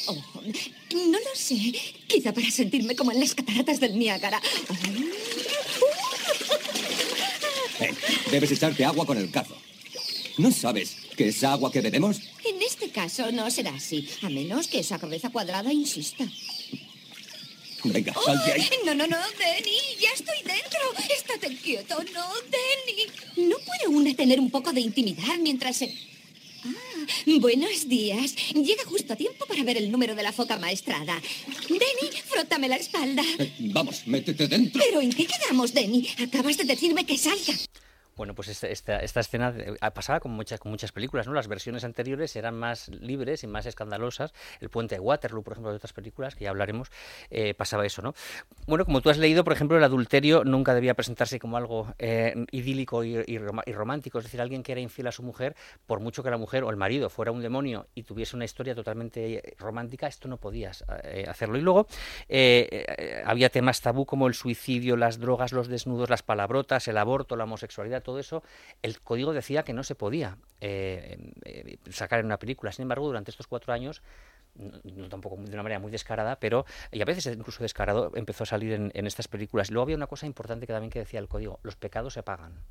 Oh, 0.07 0.15
no 0.15 1.19
lo 1.19 1.35
sé. 1.35 1.73
Quizá 2.15 2.33
para 2.33 2.49
sentirme 2.49 2.95
como 2.95 3.11
en 3.11 3.19
las 3.19 3.35
cataratas 3.35 3.81
del 3.81 3.99
Niágara. 3.99 4.41
Eh, 7.81 7.93
debes 8.31 8.53
echarte 8.53 8.85
agua 8.85 9.05
con 9.05 9.19
el 9.19 9.33
cazo. 9.33 9.57
¿No 10.39 10.53
sabes 10.53 10.95
que 11.17 11.29
es 11.29 11.43
agua 11.43 11.73
que 11.73 11.81
bebemos? 11.81 12.21
En 12.45 12.63
este 12.63 12.91
caso 12.91 13.33
no 13.33 13.51
será 13.51 13.75
así, 13.75 14.09
a 14.23 14.31
menos 14.31 14.69
que 14.69 14.79
esa 14.79 14.97
cabeza 15.01 15.31
cuadrada 15.31 15.73
insista. 15.73 16.25
Venga, 17.83 18.15
salte 18.25 18.53
ahí. 18.53 18.71
No, 18.87 18.95
no, 18.95 19.09
no, 19.09 19.17
Denny, 19.37 19.77
ya 20.01 20.11
estoy 20.15 20.39
dentro. 20.45 20.81
Estate 21.19 21.57
quieto, 21.57 21.97
no, 22.15 22.27
Denny. 22.45 23.49
¿No 23.49 23.57
puede 23.59 23.89
una 23.89 24.15
tener 24.15 24.39
un 24.39 24.53
poco 24.53 24.73
de 24.73 24.83
intimidad 24.83 25.37
mientras 25.41 25.79
se... 25.79 25.93
Buenos 27.41 27.89
días. 27.89 28.35
Llega 28.55 28.85
justo 28.87 29.13
a 29.13 29.17
tiempo 29.17 29.47
para 29.47 29.63
ver 29.63 29.77
el 29.77 29.91
número 29.91 30.15
de 30.15 30.23
la 30.23 30.33
foca 30.33 30.59
maestrada. 30.59 31.21
Denny, 31.69 32.11
frótame 32.27 32.69
la 32.69 32.77
espalda. 32.77 33.23
Eh, 33.39 33.53
vamos, 33.59 34.07
métete 34.07 34.49
dentro. 34.49 34.83
¿Pero 34.85 35.01
en 35.01 35.13
qué 35.13 35.27
quedamos, 35.27 35.73
Denny? 35.73 36.09
Acabas 36.23 36.57
de 36.57 36.65
decirme 36.65 37.05
que 37.05 37.19
salga. 37.19 37.55
Bueno, 38.17 38.35
pues 38.35 38.49
esta, 38.49 38.69
esta, 39.01 39.21
escena 39.21 39.53
pasaba 39.93 40.21
con 40.21 40.31
muchas, 40.33 40.61
con 40.61 40.71
muchas 40.71 40.93
películas, 40.93 41.27
¿no? 41.27 41.33
Las 41.33 41.49
versiones 41.49 41.83
anteriores 41.83 42.37
eran 42.37 42.55
más 42.55 42.89
libres 42.89 43.43
y 43.43 43.49
más 43.49 43.67
escandalosas. 43.67 44.33
El 44.61 44.71
puente 44.71 44.95
de 44.95 45.01
Waterloo, 45.01 45.43
por 45.43 45.55
ejemplo, 45.55 45.71
de 45.71 45.77
otras 45.77 45.93
películas, 45.93 46.37
que 46.37 46.45
ya 46.45 46.51
hablaremos, 46.51 46.91
eh, 47.31 47.55
pasaba 47.55 47.85
eso, 47.85 48.03
¿no? 48.03 48.15
Bueno, 48.67 48.85
como 48.85 49.01
tú 49.01 49.11
has 49.11 49.19
leído, 49.19 49.43
por 49.43 49.53
ejemplo, 49.53 49.77
el 49.77 49.83
adulterio 49.83 50.45
nunca 50.45 50.75
debía 50.75 50.95
presentarse 50.95 51.41
como 51.41 51.57
algo 51.57 51.93
eh, 51.99 52.35
idílico 52.53 53.03
y, 53.03 53.39
romántico. 53.39 54.19
Es 54.19 54.25
decir, 54.25 54.41
alguien 54.41 54.63
que 54.63 54.73
era 54.73 54.81
infiel 54.81 55.09
a 55.09 55.13
su 55.13 55.23
mujer, 55.25 55.57
por 55.87 55.99
mucho 55.99 56.23
que 56.23 56.31
la 56.31 56.39
mujer 56.39 56.63
o 56.63 56.71
el 56.71 56.77
marido 56.77 57.11
fuera 57.11 57.33
un 57.33 57.43
demonio 57.43 57.89
y 57.97 58.05
tuviese 58.05 58.37
una 58.37 58.45
historia 58.45 58.77
totalmente 58.77 59.55
romántica, 59.59 60.07
esto 60.07 60.29
no 60.29 60.37
podías 60.37 60.85
eh, 61.03 61.25
hacerlo. 61.29 61.59
Y 61.59 61.63
luego 61.63 61.89
había 63.25 63.51
temas 63.51 63.81
tabú 63.81 64.07
como 64.07 64.29
el 64.29 64.35
suicidio, 64.35 64.97
las 64.97 65.19
drogas, 65.19 65.53
los 65.53 65.67
desnudos, 65.67 66.11
las 66.11 66.23
palabrotas, 66.23 66.87
el 66.87 66.99
aborto, 66.99 67.35
la 67.35 67.45
homosexualidad 67.45 68.04
todo 68.05 68.21
eso, 68.21 68.45
el 68.83 69.01
código 69.01 69.33
decía 69.33 69.65
que 69.65 69.73
no 69.73 69.83
se 69.83 69.97
podía 69.97 70.39
eh, 70.61 71.19
eh, 71.45 71.79
sacar 71.91 72.21
en 72.21 72.27
una 72.27 72.39
película. 72.39 72.71
Sin 72.71 72.83
embargo, 72.83 73.07
durante 73.07 73.31
estos 73.31 73.49
cuatro 73.49 73.73
años 73.73 74.03
no, 74.55 75.09
tampoco 75.09 75.37
de 75.37 75.53
una 75.53 75.63
manera 75.63 75.81
muy 75.81 75.91
descarada, 75.91 76.39
pero 76.39 76.65
y 76.93 77.03
a 77.03 77.05
veces 77.05 77.27
incluso 77.27 77.63
descarado 77.63 78.13
empezó 78.15 78.45
a 78.45 78.47
salir 78.47 78.73
en, 78.73 79.07
estas 79.07 79.29
películas. 79.29 79.71
Luego 79.71 79.83
había 79.83 79.97
una 79.97 80.07
cosa 80.07 80.27
importante 80.27 80.67
que 80.67 80.73
también 80.73 80.91
que 80.91 81.01
decía 81.01 81.19
el 81.19 81.29
código, 81.29 81.59
los 81.63 81.77
pecados 81.77 82.15
se 82.15 82.23
pagan. 82.23 82.63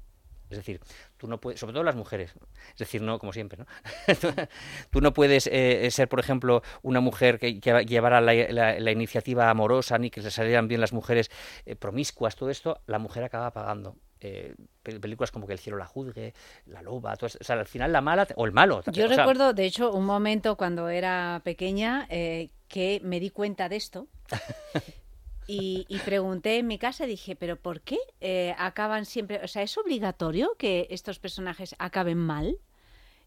Es 0.49 0.57
decir, 0.57 0.81
tú 1.17 1.27
no 1.27 1.41
puedes, 1.41 1.59
sobre 1.59 1.73
todo 1.73 1.83
las 1.83 1.95
mujeres, 1.95 2.35
es 2.71 2.77
decir, 2.77 3.01
no 3.01 3.17
como 3.17 3.33
siempre, 3.33 3.57
¿no? 3.57 3.65
tú 4.91 5.01
no 5.01 5.11
puedes 5.11 5.47
eh, 5.47 5.89
ser, 5.89 6.07
por 6.07 6.19
ejemplo, 6.19 6.61
una 6.83 6.99
mujer 6.99 7.39
que, 7.39 7.59
llevara 7.59 8.21
la, 8.21 8.91
iniciativa 8.91 9.49
amorosa, 9.49 9.97
ni 9.97 10.11
que 10.11 10.21
se 10.21 10.29
salieran 10.29 10.67
bien 10.67 10.79
las 10.79 10.93
mujeres 10.93 11.31
promiscuas, 11.79 12.35
todo 12.35 12.49
esto, 12.51 12.81
la 12.85 12.99
mujer 12.99 13.23
acaba 13.23 13.51
pagando. 13.51 13.95
Eh, 14.23 14.55
películas 14.81 15.31
como 15.31 15.45
que 15.47 15.53
el 15.53 15.59
cielo 15.59 15.77
la 15.77 15.85
juzgue, 15.85 16.33
la 16.67 16.81
loba, 16.81 17.15
todo 17.17 17.27
o 17.27 17.43
sea, 17.43 17.59
al 17.59 17.67
final 17.67 17.91
la 17.91 18.01
mala 18.01 18.27
o 18.35 18.45
el 18.45 18.51
malo. 18.53 18.81
Yo 18.91 19.07
recuerdo, 19.07 19.53
de 19.53 19.65
hecho, 19.65 19.91
un 19.91 20.05
momento 20.05 20.55
cuando 20.55 20.89
era 20.89 21.41
pequeña 21.43 22.07
eh, 22.09 22.49
que 22.67 23.01
me 23.03 23.19
di 23.19 23.29
cuenta 23.29 23.69
de 23.69 23.75
esto. 23.75 24.07
Y, 25.45 25.85
y 25.89 25.99
pregunté 25.99 26.57
en 26.57 26.67
mi 26.67 26.77
casa, 26.77 27.05
dije, 27.05 27.35
¿pero 27.35 27.57
por 27.57 27.81
qué 27.81 27.97
eh, 28.21 28.55
acaban 28.57 29.05
siempre? 29.05 29.41
O 29.43 29.47
sea, 29.49 29.61
¿es 29.61 29.77
obligatorio 29.77 30.55
que 30.57 30.87
estos 30.89 31.19
personajes 31.19 31.75
acaben 31.79 32.17
mal? 32.17 32.57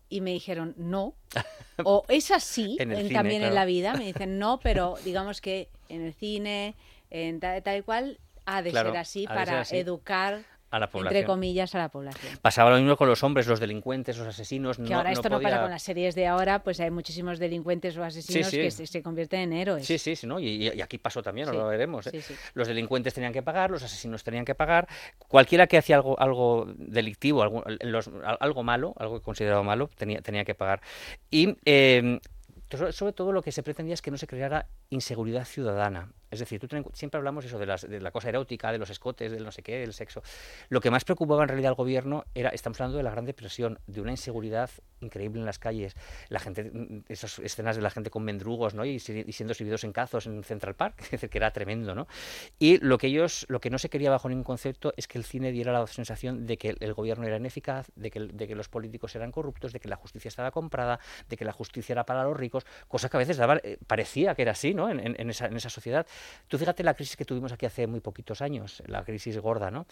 Y 0.09 0.23
me 0.23 0.31
dijeron, 0.33 0.75
no. 0.79 1.15
O 1.85 2.05
es 2.09 2.31
así 2.31 2.77
En 2.81 2.91
en- 2.93 2.99
cine, 3.09 3.15
también 3.15 3.43
en 3.43 3.49
claro. 3.51 3.55
la 3.55 3.65
vida. 3.67 3.95
Me 3.97 4.07
dicen, 4.13 4.39
no, 4.39 4.61
pero 4.61 4.97
digamos 5.05 5.43
que 5.43 5.69
en 5.91 6.07
el 6.07 6.15
cine, 6.15 6.75
en 7.11 7.39
tal, 7.39 7.63
tal 7.63 7.79
y 7.81 7.83
cual, 7.83 8.19
ha 8.47 8.63
de 8.63 8.71
Claro, 8.71 8.91
ser 8.91 8.99
así 8.99 9.21
de 9.21 9.27
ser 9.27 9.35
para 9.37 9.61
así. 9.61 9.77
educar, 9.77 10.43
A 10.71 10.79
la 10.81 10.87
entre 10.87 10.99
población. 10.99 11.25
comillas, 11.27 11.75
a 11.75 11.79
la 11.79 11.89
población. 11.89 12.39
Pasaba 12.43 12.71
lo 12.71 12.77
mismo 12.79 12.97
con 12.97 13.09
los 13.09 13.23
hombres, 13.23 13.47
los 13.47 13.61
delincuentes, 13.61 14.19
los 14.19 14.27
asesinos. 14.27 14.77
Que 14.77 14.83
no, 14.83 14.97
ahora 14.97 15.13
esto 15.13 15.29
no 15.29 15.37
podía- 15.37 15.51
pasa 15.51 15.63
con 15.63 15.71
las 15.71 15.83
series 15.83 16.15
de 16.17 16.27
ahora, 16.27 16.63
pues 16.65 16.81
hay 16.81 16.91
muchísimos 16.91 17.39
delincuentes 17.39 17.97
o 17.97 18.03
asesinos 18.05 18.49
sí. 18.49 18.57
que 18.59 18.71
se, 18.73 18.87
se 18.87 19.03
convierten 19.03 19.41
en 19.41 19.53
héroes. 19.53 19.87
Sí, 19.87 19.97
sí, 19.99 20.17
sí, 20.17 20.27
¿no? 20.27 20.41
Y, 20.41 20.69
y 20.69 20.81
aquí 20.81 20.99
pasó 20.99 21.23
también, 21.23 21.47
ahora 21.49 21.61
lo 21.61 21.69
veremos. 21.69 22.09
¿eh? 22.09 22.21
Los 22.55 22.67
delincuentes 22.67 23.15
tenían 23.15 23.33
que 23.33 23.43
pagar, 23.43 23.71
los 23.71 23.83
asesinos 23.83 24.25
tenían 24.25 24.45
que 24.45 24.55
pagar. 24.57 24.89
Cualquiera 25.29 25.67
que 25.69 25.79
hacía 25.79 25.97
algo, 25.97 26.19
algo 26.19 26.67
delictivo, 26.77 27.43
algo, 27.43 27.63
los- 27.83 28.11
algo 28.41 28.63
malo, 28.65 28.93
algo 28.99 29.23
considerado 29.23 29.63
malo, 29.63 29.89
tenía, 29.97 30.21
tenía 30.21 30.45
que 30.45 30.55
pagar. 30.57 30.81
Y 31.31 31.57
eh, 31.65 32.19
sobre 32.91 33.13
todo 33.13 33.31
lo 33.31 33.41
que 33.43 33.53
se 33.53 33.63
pretendía 33.63 33.95
es 33.95 34.03
que 34.03 34.11
no 34.11 34.19
se 34.19 34.27
creara 34.27 34.67
inseguridad 34.91 35.45
ciudadana. 35.45 36.11
Es 36.31 36.41
decir, 36.41 36.59
tú 36.61 36.69
ten 36.69 36.85
siempre 36.93 37.19
hablamos 37.19 37.45
eso 37.45 37.59
de, 37.59 37.67
las- 37.67 37.89
de 37.89 38.01
la 38.01 38.11
cosa 38.11 38.29
erótica, 38.29 38.73
de 38.73 38.79
los 38.79 38.91
escotes, 38.91 39.31
del 39.33 39.45
no 39.45 39.53
sé 39.53 39.63
qué, 39.63 39.79
del 39.79 39.93
sexo. 39.93 40.23
Lo 40.69 40.81
que 40.81 40.91
más 40.91 41.05
preocupaba 41.05 41.43
en 41.43 41.49
realidad 41.49 41.71
al 41.71 41.75
gobierno 41.77 42.25
era, 42.35 42.51
estamos 42.51 42.81
hablando 42.81 42.97
de 42.99 43.03
la 43.05 43.11
Gran 43.11 43.25
Depresión, 43.25 43.79
de 43.87 44.01
una 44.01 44.11
inseguridad 44.11 44.71
increíble 45.01 45.41
en 45.41 45.47
las 45.47 45.59
calles. 45.59 45.95
La 46.29 46.41
gente, 46.41 46.65
mm, 46.65 47.05
esas 47.09 47.39
escenas 47.39 47.77
de 47.77 47.83
la 47.83 47.91
gente 47.91 48.11
con 48.11 48.25
mendrugos, 48.25 48.75
¿no? 48.75 48.85
Y, 48.85 48.97
y 48.97 49.01
siendo 49.01 49.53
exhibidos 49.53 49.85
en 49.85 49.93
cazos 49.93 50.27
en 50.27 50.43
Central 50.45 50.75
Park, 50.75 50.97
que 51.31 51.39
era 51.39 51.51
tremendo, 51.53 51.95
¿no? 51.95 52.07
Y 52.59 52.79
lo 52.79 52.99
que 52.99 53.09
ellos, 53.09 53.45
lo 53.49 53.61
que 53.61 53.71
no 53.71 53.79
se 53.79 53.89
quería 53.91 54.11
bajo 54.11 54.29
ningún 54.29 54.45
concepto 54.45 54.93
es 54.97 55.07
que 55.09 55.19
el 55.19 55.25
cine 55.25 55.53
diera 55.53 55.73
la 55.73 55.87
sensación 55.87 56.47
de 56.47 56.57
que 56.59 56.77
el, 56.81 56.95
gobierno 56.95 57.27
era 57.27 57.37
ineficaz, 57.37 57.89
de 57.95 58.11
que, 58.11 58.21
de 58.21 58.47
que 58.49 58.55
los 58.55 58.69
políticos 58.69 59.15
eran 59.15 59.31
corruptos, 59.33 59.73
de 59.73 59.81
que 59.81 59.89
la 59.89 59.97
justicia 59.97 60.29
estaba 60.29 60.51
comprada, 60.51 60.99
de 61.29 61.37
que 61.37 61.45
la 61.45 61.53
justicia 61.53 61.93
era 61.93 62.05
para 62.07 62.25
los 62.25 62.37
ricos, 62.37 62.65
cosa 62.89 63.09
que 63.09 63.17
a 63.17 63.21
veces 63.21 63.37
daba, 63.37 63.57
eh, 63.63 63.79
parecía 63.87 64.35
que 64.35 64.43
era 64.43 64.53
así, 64.53 64.75
¿no? 64.75 64.89
En, 64.91 65.01
en- 65.01 65.17
en 65.21 65.31
esa, 65.31 65.47
en 65.47 65.57
esa 65.57 65.71
sociedad. 65.71 66.07
Tú 66.49 66.59
fíjate 66.59 66.83
la 66.83 66.95
crisis 66.95 67.17
que 67.17 67.25
tuvimos 67.25 67.53
aquí 67.53 67.67
hace 67.67 67.87
muy 67.87 68.01
poquitos 68.01 68.43
años, 68.43 68.83
la 68.87 69.05
crisis 69.05 69.39
gorda, 69.39 69.71
¿no? 69.71 69.87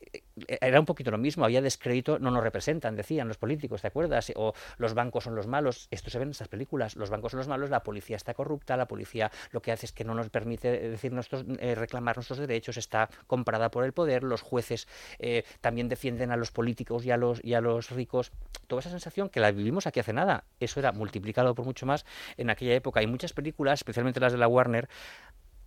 Eh, 0.00 0.22
Era 0.60 0.80
un 0.80 0.86
poquito 0.86 1.10
lo 1.10 1.18
mismo, 1.18 1.44
había 1.44 1.60
descrédito, 1.60 2.18
no 2.18 2.30
nos 2.30 2.42
representan, 2.42 2.96
decían 2.96 3.28
los 3.28 3.38
políticos, 3.38 3.82
¿te 3.82 3.88
acuerdas? 3.88 4.32
O 4.36 4.54
los 4.78 4.94
bancos 4.94 5.24
son 5.24 5.34
los 5.34 5.46
malos, 5.46 5.88
esto 5.90 6.10
se 6.10 6.18
ve 6.18 6.24
en 6.24 6.30
estas 6.30 6.48
películas, 6.48 6.96
los 6.96 7.10
bancos 7.10 7.32
son 7.32 7.38
los 7.38 7.48
malos, 7.48 7.70
la 7.70 7.82
policía 7.82 8.16
está 8.16 8.34
corrupta, 8.34 8.76
la 8.76 8.86
policía 8.86 9.30
lo 9.50 9.62
que 9.62 9.72
hace 9.72 9.86
es 9.86 9.92
que 9.92 10.04
no 10.04 10.14
nos 10.14 10.30
permite 10.30 10.90
decir 10.90 11.12
nuestros, 11.12 11.44
eh, 11.60 11.74
reclamar 11.74 12.16
nuestros 12.16 12.38
derechos, 12.38 12.76
está 12.76 13.08
comprada 13.26 13.70
por 13.70 13.84
el 13.84 13.92
poder, 13.92 14.24
los 14.24 14.42
jueces 14.42 14.88
eh, 15.18 15.44
también 15.60 15.88
defienden 15.88 16.30
a 16.32 16.36
los 16.36 16.50
políticos 16.50 17.04
y 17.04 17.10
a 17.10 17.16
los, 17.16 17.42
y 17.44 17.54
a 17.54 17.60
los 17.60 17.90
ricos. 17.90 18.32
Toda 18.66 18.80
esa 18.80 18.90
sensación 18.90 19.28
que 19.28 19.40
la 19.40 19.50
vivimos 19.52 19.86
aquí 19.86 20.00
hace 20.00 20.12
nada, 20.12 20.44
eso 20.60 20.80
era 20.80 20.92
multiplicado 20.92 21.54
por 21.54 21.64
mucho 21.64 21.86
más 21.86 22.04
en 22.36 22.50
aquella 22.50 22.74
época. 22.74 23.02
Y 23.02 23.06
muchas 23.06 23.32
películas, 23.32 23.80
especialmente 23.80 24.20
las 24.20 24.32
de 24.32 24.38
la 24.38 24.48
Warner, 24.48 24.88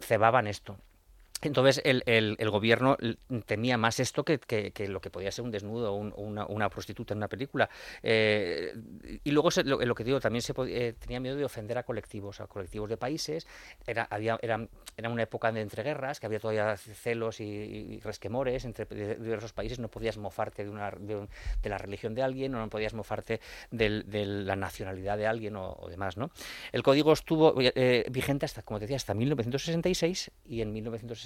cebaban 0.06 0.48
esto. 0.48 0.78
Entonces 1.42 1.82
el, 1.86 2.02
el- 2.06 2.50
gobierno 2.50 2.98
temía 3.46 3.78
más 3.78 4.00
esto 4.00 4.24
que, 4.24 4.40
que- 4.40 4.88
lo 4.88 5.02
que 5.02 5.10
podía 5.10 5.32
ser 5.32 5.44
un 5.46 5.52
desnudo 5.52 5.94
o 5.94 5.96
un- 5.96 6.14
una, 6.48 6.70
prostituta 6.70 7.14
en 7.14 7.18
una 7.18 7.28
película. 7.28 7.70
Eh, 8.02 8.74
y 9.24 9.32
luego 9.32 9.52
se- 9.52 9.64
lo, 9.64 9.78
que 9.96 10.04
digo, 10.04 10.20
también 10.20 10.42
se 10.42 10.54
eh, 10.68 10.94
tenía 10.98 11.20
miedo 11.20 11.36
de 11.36 11.46
ofender 11.46 11.78
a 11.78 11.84
colectivos, 11.84 12.40
a 12.42 12.48
colectivos 12.48 12.90
de 12.90 12.98
países. 12.98 13.48
Era, 13.86 14.08
había, 14.10 14.40
era, 14.42 14.68
era 14.98 15.10
una 15.10 15.24
época 15.24 15.52
de 15.52 15.62
entreguerras, 15.62 16.20
que 16.20 16.26
había 16.26 16.40
todavía 16.40 16.78
celos 16.78 17.40
y, 17.42 18.00
resquemores 18.04 18.66
entre 18.66 18.86
diversos 18.86 19.54
países. 19.54 19.78
No 19.80 19.90
podías 19.90 20.18
mofarte 20.18 20.64
de, 20.64 20.70
una, 20.70 20.92
de, 20.92 21.16
un- 21.18 21.30
de 21.62 21.70
la 21.70 21.78
religión 21.78 22.16
de 22.16 22.24
alguien 22.24 22.56
o 22.56 22.60
no 22.60 22.70
podías 22.70 22.94
mofarte 22.94 23.40
de 23.72 24.04
la 24.26 24.56
nacionalidad 24.56 25.18
de 25.18 25.28
alguien 25.28 25.56
o, 25.58 25.78
demás. 25.90 26.18
¿no? 26.18 26.32
El 26.72 26.82
código 26.82 27.12
estuvo 27.14 27.54
eh, 27.60 28.06
vigente 28.10 28.46
hasta, 28.46 28.62
como 28.64 28.80
te 28.80 28.86
decía, 28.86 28.98
hasta 28.98 29.14
1966 29.14 30.32
y 30.46 30.62
en 30.62 30.72
1966, 30.74 31.25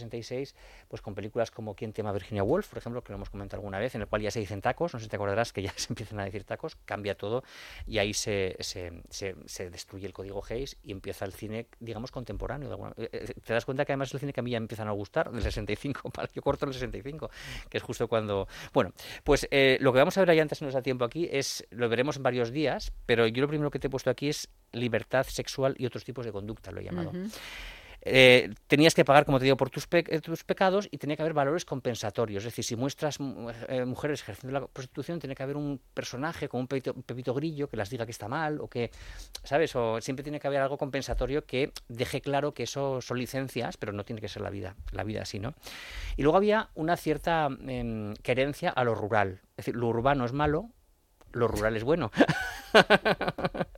pues 0.88 1.02
con 1.02 1.16
películas 1.16 1.52
como 1.52 1.76
¿Quién 1.76 1.94
tema 1.94 2.12
Virginia 2.12 2.44
Woolf, 2.44 2.68
por 2.70 2.78
ejemplo, 2.78 3.04
que 3.04 3.12
lo 3.12 3.18
hemos 3.18 3.30
comentado 3.30 3.60
alguna 3.60 3.80
vez, 3.80 3.96
en 3.96 4.02
el 4.02 4.08
cual 4.08 4.22
ya 4.22 4.32
se 4.32 4.40
dicen 4.40 4.62
tacos, 4.62 4.94
no 4.94 5.00
sé 5.00 5.06
si 5.06 5.10
te 5.10 5.16
acordarás 5.16 5.52
que 5.54 5.62
ya 5.62 5.74
se 5.76 5.88
empiezan 5.92 6.20
a 6.20 6.26
decir 6.26 6.44
tacos, 6.44 6.76
cambia 6.86 7.16
todo 7.16 7.44
y 7.88 7.98
ahí 7.98 8.14
se, 8.14 8.56
se, 8.60 9.04
se- 9.10 9.36
se 9.46 9.70
destruye 9.70 10.06
el 10.08 10.14
código 10.14 10.44
Hayes 10.50 10.78
y 10.84 10.92
empieza 10.92 11.26
el 11.26 11.34
cine, 11.34 11.68
digamos, 11.80 12.12
contemporáneo. 12.12 12.68
de 12.70 12.74
alguna- 12.74 12.94
eh, 12.98 13.10
eh, 13.12 13.34
Te 13.44 13.54
das 13.54 13.66
cuenta 13.66 13.86
que 13.86 13.92
además 13.94 14.14
el 14.14 14.20
cine 14.20 14.34
que 14.34 14.40
a 14.40 14.44
mí 14.44 14.52
ya 14.52 14.58
empiezan 14.58 14.88
a 14.88 14.92
gustar, 14.92 15.32
del 15.32 15.42
65, 15.44 16.10
para 16.12 16.30
yo 16.34 16.42
corto 16.42 16.66
el 16.66 16.74
65, 16.74 17.30
que 17.70 17.78
es 17.78 17.84
justo 17.84 18.08
cuando... 18.08 18.48
Bueno, 18.74 18.94
pues 19.24 19.48
eh, 19.52 19.78
lo 19.82 19.92
que 19.94 20.00
vamos 20.00 20.18
a 20.18 20.22
ver 20.22 20.30
ahí 20.32 20.40
antes 20.40 20.62
no 20.62 20.66
nos 20.68 20.74
da 20.74 20.82
tiempo 20.82 21.06
aquí 21.06 21.28
es, 21.32 21.66
lo 21.72 21.90
veremos 21.90 22.18
en 22.18 22.24
varios 22.24 22.52
días, 22.52 22.92
pero 23.06 23.28
yo 23.28 23.42
lo 23.42 23.48
primero 23.48 23.72
que 23.72 23.80
te 23.80 23.88
he 23.88 23.90
puesto 23.90 24.10
aquí 24.10 24.30
es 24.30 24.50
libertad 24.72 25.26
sexual 25.28 25.76
y 25.80 25.86
otros 25.86 26.04
tipos 26.04 26.26
de 26.26 26.32
conducta, 26.32 26.72
lo 26.72 26.80
he 26.80 26.84
llamado. 26.84 27.10
Ujú. 27.10 27.30
Eh, 28.02 28.54
tenías 28.68 28.96
que 28.96 29.04
pagar, 29.04 29.26
como 29.26 29.40
te 29.40 29.46
digo, 29.46 29.58
por 29.58 29.70
tus, 29.70 29.86
pe- 29.88 30.06
eh, 30.08 30.22
tus 30.22 30.44
pecados 30.44 30.88
y 30.90 30.98
tenía 30.98 31.16
que 31.18 31.22
haber 31.22 31.34
valores 31.34 31.66
compensatorios. 31.66 32.44
Es 32.44 32.52
decir, 32.54 32.64
si 32.64 32.76
muestras 32.76 33.20
mu- 33.20 33.50
eh, 33.68 33.84
mujeres 33.86 34.22
ejerciendo 34.22 34.60
la 34.60 34.68
prostitución, 34.68 35.20
tiene 35.20 35.36
que 35.36 35.44
haber 35.44 35.58
un 35.58 35.82
personaje 35.94 36.48
con 36.48 36.62
un 36.62 36.68
pepito, 36.68 36.94
un 36.96 37.04
pepito 37.04 37.34
grillo 37.34 37.68
que 37.68 37.76
las 37.78 37.90
diga 37.90 38.06
que 38.06 38.12
está 38.12 38.28
mal 38.28 38.62
o 38.62 38.68
que, 38.70 38.90
¿sabes? 39.44 39.76
O 39.76 40.00
siempre 40.02 40.24
tiene 40.24 40.40
que 40.40 40.48
haber 40.48 40.62
algo 40.62 40.78
compensatorio 40.78 41.46
que 41.46 41.72
deje 41.90 42.22
claro 42.22 42.54
que 42.54 42.64
eso 42.64 43.02
son 43.02 43.18
licencias, 43.18 43.76
pero 43.78 43.92
no 43.92 44.06
tiene 44.06 44.22
que 44.22 44.30
ser 44.30 44.42
la 44.42 44.50
vida, 44.50 44.76
la 44.92 45.04
vida 45.04 45.24
así, 45.24 45.40
¿no? 45.40 45.54
Y 46.18 46.24
luego 46.24 46.38
había 46.38 46.70
una 46.76 46.98
cierta 46.98 47.50
em, 47.68 48.14
querencia 48.24 48.70
a 48.70 48.84
lo 48.84 48.96
rural. 48.96 49.42
Es 49.52 49.66
decir, 49.66 49.76
lo 49.76 49.88
urbano 49.88 50.26
es 50.26 50.34
malo, 50.34 50.70
lo 51.34 51.48
rural 51.48 51.76
es 51.76 51.84
bueno. 51.84 52.12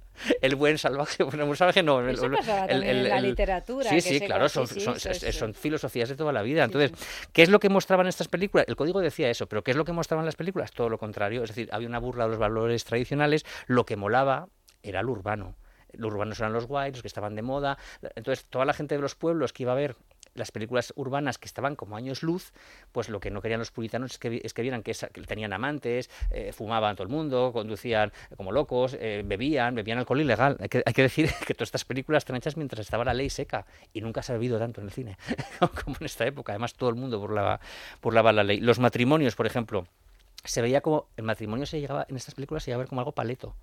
el 0.42 0.56
buen 0.56 0.78
salvaje, 0.78 1.24
bueno, 1.24 1.46
buen 1.46 1.56
salvaje 1.58 1.84
no. 1.84 2.00
el- 2.02 2.10
Eso 2.16 2.26
el- 2.26 2.32
pasaba 2.34 2.68
también 2.68 2.98
en 2.98 3.10
la 3.10 3.22
literatura, 3.22 3.90
Sí, 3.90 3.96
que 3.96 4.02
sí, 4.02 4.20
claro, 4.22 4.50
sí, 4.50 4.54
son, 4.80 5.54
sí, 5.54 5.54
filosofías 5.60 6.10
de 6.10 6.16
toda 6.16 6.34
la 6.34 6.42
vida. 6.42 6.64
Entonces, 6.64 6.92
¿qué 7.32 7.44
es 7.44 7.50
lo 7.50 7.60
que 7.60 7.70
mostraban 7.70 8.08
estas 8.08 8.28
películas? 8.28 8.66
El 8.68 8.76
código 8.76 9.00
decía 9.02 9.30
eso, 9.30 9.48
pero 9.48 9.64
¿qué 9.64 9.72
es 9.72 9.78
lo 9.78 9.86
que 9.86 9.92
mostraban 9.94 10.26
las 10.26 10.36
películas? 10.36 10.72
Todo 10.72 10.90
lo 10.90 10.98
contrario. 10.98 11.44
Es 11.44 11.50
decir, 11.50 11.70
había 11.72 11.88
una 11.88 12.00
burla 12.00 12.26
de 12.26 12.32
los 12.32 12.40
valores 12.40 12.84
tradicionales, 12.84 13.46
lo 13.68 13.86
que 13.86 13.96
molaba 13.96 14.48
era 14.84 15.02
lo 15.04 15.12
urbano. 15.12 15.56
Los 15.94 16.14
urbanos 16.14 16.40
eran 16.40 16.54
los 16.54 16.68
guays, 16.68 16.94
los 16.94 17.02
que 17.02 17.08
estaban 17.08 17.36
de 17.36 17.42
moda. 17.42 17.78
Entonces, 18.16 18.46
toda 18.50 18.64
la 18.66 18.74
gente 18.74 18.96
de 18.96 19.02
los 19.02 19.16
pueblos 19.16 19.52
que 19.54 19.64
iba 19.64 19.74
a 19.74 19.76
ver 19.76 19.96
las 20.34 20.52
películas 20.52 20.94
urbanas 20.96 21.38
que 21.38 21.46
estaban 21.46 21.76
como 21.76 21.96
años 21.96 22.24
luz, 22.24 22.54
pues 22.92 23.10
lo 23.10 23.20
que 23.20 23.32
no 23.32 23.42
querían 23.42 23.60
los 23.60 23.72
puritanos 23.72 24.12
es 24.14 24.18
que, 24.20 24.42
es 24.44 24.54
que 24.54 24.62
vieran 24.62 24.82
que, 24.84 24.92
esa- 24.92 25.10
que 25.10 25.22
tenían 25.24 25.54
amantes, 25.54 26.10
eh, 26.32 26.54
fumaban 26.54 26.96
todo 26.96 27.04
el 27.04 27.10
mundo, 27.10 27.52
conducían 27.54 28.12
como 28.38 28.52
locos, 28.52 28.96
eh, 29.00 29.24
bebían, 29.26 29.76
bebían 29.76 29.98
alcohol 29.98 30.22
ilegal. 30.22 30.58
Hay 30.60 30.70
que, 30.70 30.84
hay 30.86 30.94
que 30.94 31.02
decir 31.02 31.30
que 31.48 31.54
todas 31.54 31.68
estas 31.68 31.86
películas 31.86 32.22
están 32.22 32.36
hechas 32.38 32.56
mientras 32.58 32.80
estaba 32.82 33.04
la 33.04 33.14
ley 33.14 33.30
seca 33.30 33.66
y 33.94 34.02
nunca 34.02 34.22
se 34.24 34.32
ha 34.32 34.36
bebido 34.36 34.58
tanto 34.60 34.82
en 34.82 34.88
el 34.88 34.94
cine 34.94 35.18
como 35.84 35.98
en 36.00 36.06
esta 36.06 36.26
época. 36.26 36.52
Además, 36.54 36.74
todo 36.76 36.90
el 36.90 36.96
mundo 36.96 37.20
burlaba, 37.20 37.60
burlaba 38.02 38.32
la 38.32 38.44
ley. 38.44 38.60
Los 38.60 38.80
matrimonios, 38.80 39.36
por 39.36 39.46
ejemplo, 39.48 39.88
se 40.44 40.62
veía 40.62 40.82
como 40.82 41.08
el 41.18 41.24
matrimonio 41.26 41.66
se 41.66 41.80
llegaba 41.80 42.06
en 42.10 42.16
estas 42.16 42.34
películas 42.36 42.64
se 42.64 42.72
llegaba 42.72 42.82
a 42.82 42.84
ver 42.86 42.90
como 42.90 43.02
algo 43.02 43.12
paleto. 43.12 43.56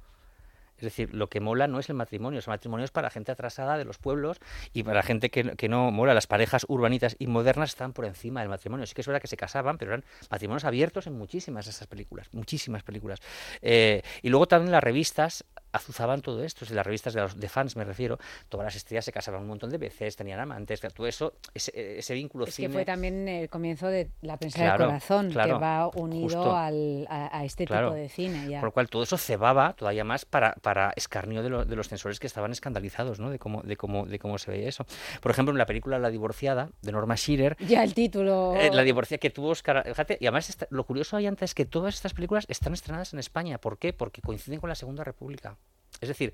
Es 0.79 0.85
decir, 0.85 1.15
lo 1.15 1.29
que 1.29 1.41
mola 1.41 1.67
no 1.67 1.79
es 1.79 1.89
el 1.89 1.97
matrimonio, 1.97 2.39
el 2.39 2.47
matrimonio 2.47 2.85
es 2.85 2.91
para 2.91 3.11
gente 3.11 3.33
atrasada 3.33 3.77
de 3.77 3.85
los 3.85 3.99
pueblos 3.99 4.39
y 4.73 4.85
para 4.85 5.03
gente 5.03 5.31
que, 5.31 5.57
que 5.57 5.69
no 5.69 5.91
mola. 5.91 6.15
Las 6.15 6.27
parejas 6.27 6.65
urbanitas 6.69 7.17
y 7.19 7.27
modernas 7.27 7.71
están 7.71 7.93
por 7.93 8.05
encima 8.05 8.41
del 8.41 8.49
matrimonio. 8.49 8.87
Sí 8.87 8.95
que 8.95 9.01
es 9.01 9.07
verdad 9.07 9.21
que 9.21 9.29
se 9.29 9.37
casaban, 9.37 9.79
pero 9.79 9.93
eran 9.93 10.05
matrimonios 10.31 10.65
abiertos 10.65 11.07
en 11.07 11.15
muchísimas 11.15 11.67
de 11.67 11.73
esas 11.73 11.87
películas, 11.87 12.29
muchísimas 12.33 12.83
películas. 12.83 13.21
Eh, 13.61 14.03
y 14.23 14.29
luego 14.29 14.47
también 14.47 14.73
las 14.73 14.83
revistas 14.83 15.45
azuzaban 15.73 16.21
todo 16.23 16.43
esto, 16.45 16.59
es 16.65 16.69
decir, 16.69 16.77
las 16.77 16.87
revistas 16.87 17.15
de, 17.15 17.21
los, 17.21 17.39
de 17.39 17.49
fans 17.49 17.77
me 17.77 17.85
refiero, 17.85 18.19
todas 18.49 18.65
las 18.65 18.77
estrellas 18.77 19.05
se 19.05 19.13
casaban 19.13 19.43
un 19.43 19.49
montón 19.49 19.71
de 19.71 19.79
veces, 19.79 20.17
tenían 20.17 20.41
amantes, 20.41 20.81
todo 20.81 21.07
eso, 21.07 21.35
ese, 21.55 21.99
ese 21.99 22.15
vínculo 22.15 22.47
Es 22.47 22.55
cine... 22.55 22.69
que 22.69 22.75
fue 22.75 22.85
también 22.85 23.29
el 23.29 23.49
comienzo 23.49 23.87
de 23.89 24.11
la 24.23 24.37
prensa 24.39 24.59
Claro, 24.59 24.85
del 24.85 24.87
corazón, 24.89 25.31
claro, 25.31 25.55
que 25.57 25.61
va 25.63 25.89
unido 25.89 26.57
al, 26.57 27.07
a, 27.11 27.39
a 27.39 27.45
este 27.45 27.67
Claro. 27.67 27.89
tipo 27.89 27.97
de 27.97 28.09
cine. 28.09 28.49
Ya. 28.49 28.61
Por 28.61 28.69
lo 28.69 28.73
cual 28.73 28.89
todo 28.89 29.03
eso 29.03 29.19
cebaba 29.19 29.75
todavía 29.75 30.05
más 30.05 30.25
para, 30.25 30.55
para 30.55 30.93
escarnio 30.97 31.43
de, 31.43 31.51
lo- 31.51 31.65
de 31.65 31.77
los 31.77 31.89
censores 31.89 32.19
que 32.21 32.27
estaban 32.27 32.51
escandalizados 32.53 33.21
¿no? 33.21 33.31
de, 33.31 33.39
cómo, 33.39 33.63
de, 33.63 33.77
cómo, 33.77 34.07
de 34.07 34.19
cómo 34.19 34.39
se 34.39 34.51
veía 34.51 34.69
eso. 34.69 34.87
Por 35.21 35.31
ejemplo, 35.31 35.53
en 35.53 35.59
la 35.59 35.67
película 35.67 35.99
La 35.99 36.11
divorciada, 36.11 36.71
de 36.83 36.93
Norma 36.93 37.15
Shearer, 37.17 37.57
Ya 37.61 37.83
el 37.85 37.95
título. 37.95 38.55
eh, 38.57 38.71
la 38.73 38.83
divorciada 38.83 39.19
que 39.19 39.31
tuvo 39.31 39.49
Oscar... 39.51 39.83
Fíjate, 39.87 40.17
y 40.21 40.27
además 40.27 40.57
lo 40.71 40.85
curioso 40.85 41.17
ahí 41.17 41.27
antes 41.27 41.51
es 41.51 41.55
que 41.55 41.67
todas 41.67 41.95
estas 41.95 42.15
películas 42.15 42.47
están 42.49 42.73
estrenadas 42.73 43.13
en 43.13 43.19
España. 43.19 43.59
¿Por 43.59 43.79
qué? 43.79 43.93
Porque 43.93 44.23
coinciden 44.23 44.61
con 44.61 44.69
la 44.69 44.75
Segunda 44.75 45.05
República. 45.05 45.57
Es 46.01 46.09
decir, 46.09 46.33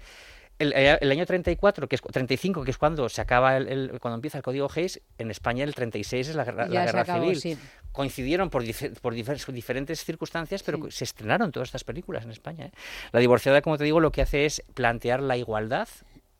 el, 0.58 0.72
eh, 0.74 0.96
el 1.00 1.10
año 1.10 1.26
34, 1.26 1.88
que 1.88 1.96
es 1.96 2.02
35, 2.02 2.62
que 2.62 2.70
es 2.70 2.78
cuando 2.78 3.08
se 3.08 3.20
acaba 3.20 3.56
el, 3.56 3.68
el- 3.68 4.00
cuando 4.00 4.14
empieza 4.16 4.38
el 4.38 4.44
Código 4.44 4.68
Hayes, 4.74 5.00
en 5.18 5.30
España 5.30 5.64
el 5.64 5.74
36 5.74 6.28
es 6.28 6.36
la, 6.36 6.44
guerra- 6.44 6.68
Ya 6.68 6.74
la 6.74 6.80
se 6.82 6.86
guerra 6.86 7.00
acabó, 7.02 7.22
civil. 7.24 7.40
sí. 7.40 7.58
Coincidieron 7.90 8.50
por, 8.50 8.62
por 9.02 9.14
difer- 9.14 9.52
diferentes 9.52 10.04
circunstancias, 10.04 10.62
pero 10.62 10.78
Sí. 10.84 10.90
se 10.90 11.04
estrenaron 11.04 11.50
todas 11.50 11.68
estas 11.68 11.82
películas 11.84 12.24
en 12.24 12.30
España. 12.30 12.66
¿eh? 12.66 12.72
La 13.12 13.20
divorciada, 13.20 13.62
como 13.62 13.78
te 13.78 13.84
digo, 13.84 13.98
lo 14.00 14.12
que 14.12 14.22
hace 14.22 14.46
es 14.46 14.62
plantear 14.74 15.22
la 15.22 15.36
igualdad 15.36 15.88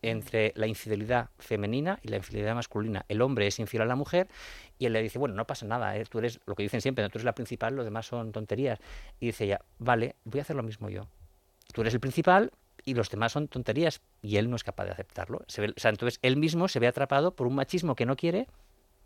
entre 0.02 0.52
la 0.54 0.66
infidelidad 0.66 1.30
femenina 1.38 1.98
y 2.02 2.08
la 2.08 2.16
infidelidad 2.18 2.54
masculina. 2.54 3.04
El 3.08 3.22
hombre 3.22 3.46
es 3.46 3.58
infiel 3.58 3.82
a 3.82 3.86
la 3.86 3.96
mujer 3.96 4.28
y 4.78 4.84
él 4.86 4.92
le 4.92 5.02
dice, 5.02 5.18
bueno, 5.18 5.34
no 5.34 5.46
pasa 5.46 5.64
nada, 5.66 5.96
¿eh? 5.96 6.04
tú 6.04 6.18
eres 6.18 6.40
lo 6.46 6.54
que 6.54 6.62
dicen 6.62 6.80
siempre, 6.82 7.02
tú 7.08 7.16
eres 7.18 7.24
la 7.24 7.34
principal, 7.34 7.74
los 7.74 7.84
demás 7.86 8.06
son 8.06 8.30
tonterías. 8.30 8.78
Y 9.18 9.26
dice 9.26 9.44
ella, 9.44 9.60
vale, 9.78 10.14
voy 10.24 10.40
a 10.40 10.42
hacer 10.42 10.56
lo 10.56 10.62
mismo 10.62 10.88
yo. 10.90 11.06
Tú 11.72 11.80
eres 11.80 11.94
el 11.94 12.00
principal 12.00 12.52
y 12.84 12.94
los 12.94 13.10
demás 13.10 13.32
son 13.32 13.48
tonterías 13.48 14.00
y 14.22 14.36
él 14.36 14.50
no 14.50 14.56
es 14.56 14.64
capaz 14.64 14.84
de 14.84 14.92
aceptarlo. 14.92 15.38
O 15.38 15.44
sea, 15.48 15.90
entonces 15.90 16.18
él 16.22 16.36
mismo 16.36 16.68
se 16.68 16.80
ve 16.80 16.86
atrapado 16.86 17.34
por 17.34 17.46
un 17.46 17.54
machismo 17.54 17.94
que 17.94 18.06
no 18.06 18.16
quiere 18.16 18.46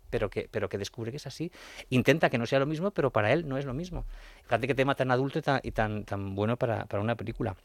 pero 0.09 0.29
que, 0.29 0.49
pero 0.51 0.69
que 0.69 0.77
descubre 0.77 1.11
que 1.11 1.17
es 1.17 1.27
así. 1.27 1.51
Intenta 1.89 2.29
que 2.29 2.37
no 2.37 2.45
sea 2.45 2.59
lo 2.59 2.65
mismo, 2.65 2.91
pero 2.91 3.11
para 3.11 3.31
él 3.31 3.47
no 3.47 3.57
es 3.57 3.65
lo 3.65 3.73
mismo. 3.73 4.05
Fíjate 4.43 4.67
qué 4.67 4.75
tema 4.75 4.95
tan 4.95 5.11
adulto 5.11 5.39
y 5.63 5.71
tan, 5.71 6.03
tan, 6.03 6.35
bueno 6.35 6.57
para, 6.57 6.85
para 6.85 7.01
una 7.01 7.15
película. 7.15 7.55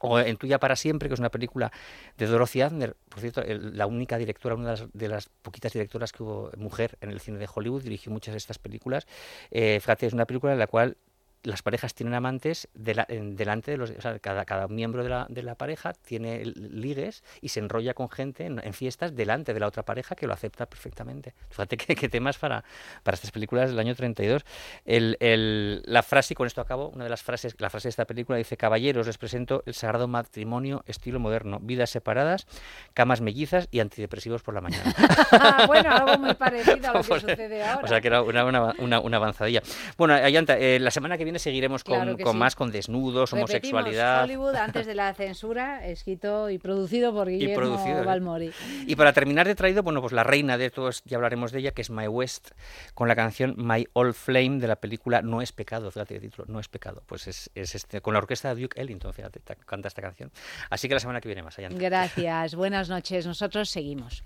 O 0.00 0.20
en 0.20 0.36
Tuya 0.36 0.60
para 0.60 0.76
siempre, 0.76 1.08
que 1.08 1.14
es 1.14 1.18
una 1.18 1.30
película 1.30 1.72
de 2.16 2.26
Dorothy 2.26 2.60
Adner, 2.60 2.96
por 3.08 3.20
cierto, 3.20 3.42
la 3.44 3.86
única 3.86 4.16
directora, 4.16 4.54
una 4.54 4.74
de 4.74 4.80
las, 4.80 4.92
de 4.92 5.08
las 5.08 5.28
poquitas 5.28 5.72
directoras 5.72 6.12
que 6.12 6.22
hubo 6.22 6.52
mujer 6.56 6.96
en 7.00 7.10
el 7.10 7.18
cine 7.18 7.38
de 7.38 7.48
Hollywood, 7.52 7.82
dirigió 7.82 8.12
muchas 8.12 8.34
de 8.34 8.38
estas 8.38 8.58
películas. 8.58 9.08
Eh, 9.50 9.80
fíjate, 9.80 10.06
es 10.06 10.12
una 10.12 10.24
película 10.24 10.52
en 10.52 10.60
la 10.60 10.68
cual 10.68 10.96
las 11.44 11.62
parejas 11.62 11.94
tienen 11.94 12.14
amantes 12.14 12.68
dela- 12.74 13.06
en- 13.08 13.36
delante 13.36 13.70
de 13.70 13.76
los 13.76 13.90
o 13.90 14.00
sea, 14.00 14.18
cada, 14.18 14.44
cada 14.44 14.66
miembro 14.68 15.02
de 15.04 15.10
la, 15.10 15.26
de 15.28 15.42
la 15.42 15.54
pareja 15.54 15.92
tiene 15.92 16.44
ligues 16.44 17.22
y 17.40 17.48
se 17.50 17.60
enrolla 17.60 17.94
con 17.94 18.10
gente 18.10 18.46
en, 18.46 18.58
en 18.64 18.74
fiestas 18.74 19.14
delante 19.14 19.54
de 19.54 19.60
la 19.60 19.66
otra 19.68 19.84
pareja 19.84 20.14
que 20.16 20.26
lo 20.26 20.32
acepta 20.32 20.66
perfectamente 20.66 21.34
fíjate 21.50 21.76
qué, 21.76 22.08
temas 22.08 22.38
para, 22.38 22.64
para 23.02 23.14
estas 23.14 23.30
películas 23.30 23.70
del 23.70 23.78
año 23.78 23.94
32 23.94 24.44
el, 24.84 25.16
el- 25.20 25.82
la 25.86 26.02
frase 26.02 26.34
y 26.34 26.36
con 26.36 26.46
esto 26.46 26.60
acabo 26.60 26.88
una 26.88 27.04
de 27.04 27.10
las 27.10 27.22
frases 27.22 27.54
la 27.58 27.70
frase 27.70 27.88
de 27.88 27.90
esta 27.90 28.04
película 28.04 28.36
dice 28.38 28.56
caballeros 28.56 29.06
les 29.06 29.18
presento 29.18 29.62
el 29.66 29.74
sagrado 29.74 30.08
matrimonio 30.08 30.82
estilo 30.86 31.20
moderno 31.20 31.58
vidas 31.60 31.90
separadas 31.90 32.46
camas 32.94 33.20
mellizas 33.20 33.68
y 33.70 33.80
antidepresivos 33.80 34.42
por 34.42 34.54
la 34.54 34.60
mañana 34.60 34.94
bueno, 35.66 35.90
algo 35.90 36.18
muy 36.18 36.34
parecido 36.34 36.90
a 36.90 36.92
lo 36.94 36.98
que 37.02 37.20
sucede 37.20 37.62
ahora. 37.64 37.84
O 37.84 37.88
sea, 37.88 38.00
que 38.00 38.08
era 38.08 38.22
una, 38.22 38.44
una, 38.44 38.74
una, 38.78 39.00
una 39.00 39.16
avanzadilla. 39.18 39.62
Bueno, 39.96 40.14
Ayanta, 40.14 40.58
eh, 40.58 40.78
la 40.80 40.90
semana 40.90 41.16
que 41.18 41.24
viene 41.28 41.38
seguiremos 41.38 41.84
con, 41.84 41.94
Claro 41.94 42.16
con 42.18 42.32
sí. 42.32 42.38
más, 42.38 42.56
con 42.56 42.70
desnudos, 42.72 43.30
Repetimos, 43.30 43.50
homosexualidad. 43.50 44.24
Hollywood 44.24 44.54
antes 44.56 44.86
de 44.86 44.94
la 44.94 45.12
censura, 45.14 45.86
escrito 45.86 46.50
y 46.50 46.58
producido 46.58 47.12
por 47.12 47.28
Guillermo 47.28 47.54
producido, 47.56 48.00
¿eh? 48.02 48.04
Balmori. 48.04 48.50
Y 48.86 48.96
para 48.96 49.12
terminar 49.12 49.46
de 49.46 49.54
traído, 49.54 49.82
bueno, 49.82 50.00
pues 50.00 50.12
la 50.12 50.24
reina 50.24 50.58
de 50.58 50.70
todos, 50.70 51.02
ya 51.04 51.16
hablaremos 51.16 51.52
de 51.52 51.60
ella, 51.60 51.70
que 51.72 51.82
es 51.82 51.90
My 51.90 52.08
West, 52.08 52.50
con 52.94 53.08
la 53.08 53.14
canción 53.16 53.54
My 53.56 53.86
Old 53.92 54.14
Flame 54.14 54.58
de 54.58 54.66
la 54.68 54.76
película 54.76 55.22
No 55.22 55.42
es 55.42 55.52
pecado, 55.52 55.90
fíjate 55.90 56.16
el 56.16 56.20
título, 56.22 56.46
No 56.48 56.60
es 56.60 56.68
pecado. 56.68 57.02
Pues 57.06 57.26
es, 57.28 57.50
es 57.54 57.74
este, 57.74 58.00
con 58.00 58.14
la 58.14 58.18
orquesta 58.18 58.54
de 58.54 58.62
Duke 58.62 58.80
Ellington, 58.80 59.12
fíjate, 59.12 59.40
ta- 59.40 59.54
canta 59.54 59.88
esta 59.88 60.02
canción. 60.02 60.30
Así 60.70 60.88
que 60.88 60.94
la 60.94 61.00
semana 61.00 61.20
que 61.20 61.28
viene 61.28 61.42
más, 61.42 61.58
Ayanta. 61.58 61.78
Gracias, 61.78 62.54
buenas 62.54 62.88
noches. 62.88 63.26
Nosotros 63.26 63.68
seguimos. 63.70 64.22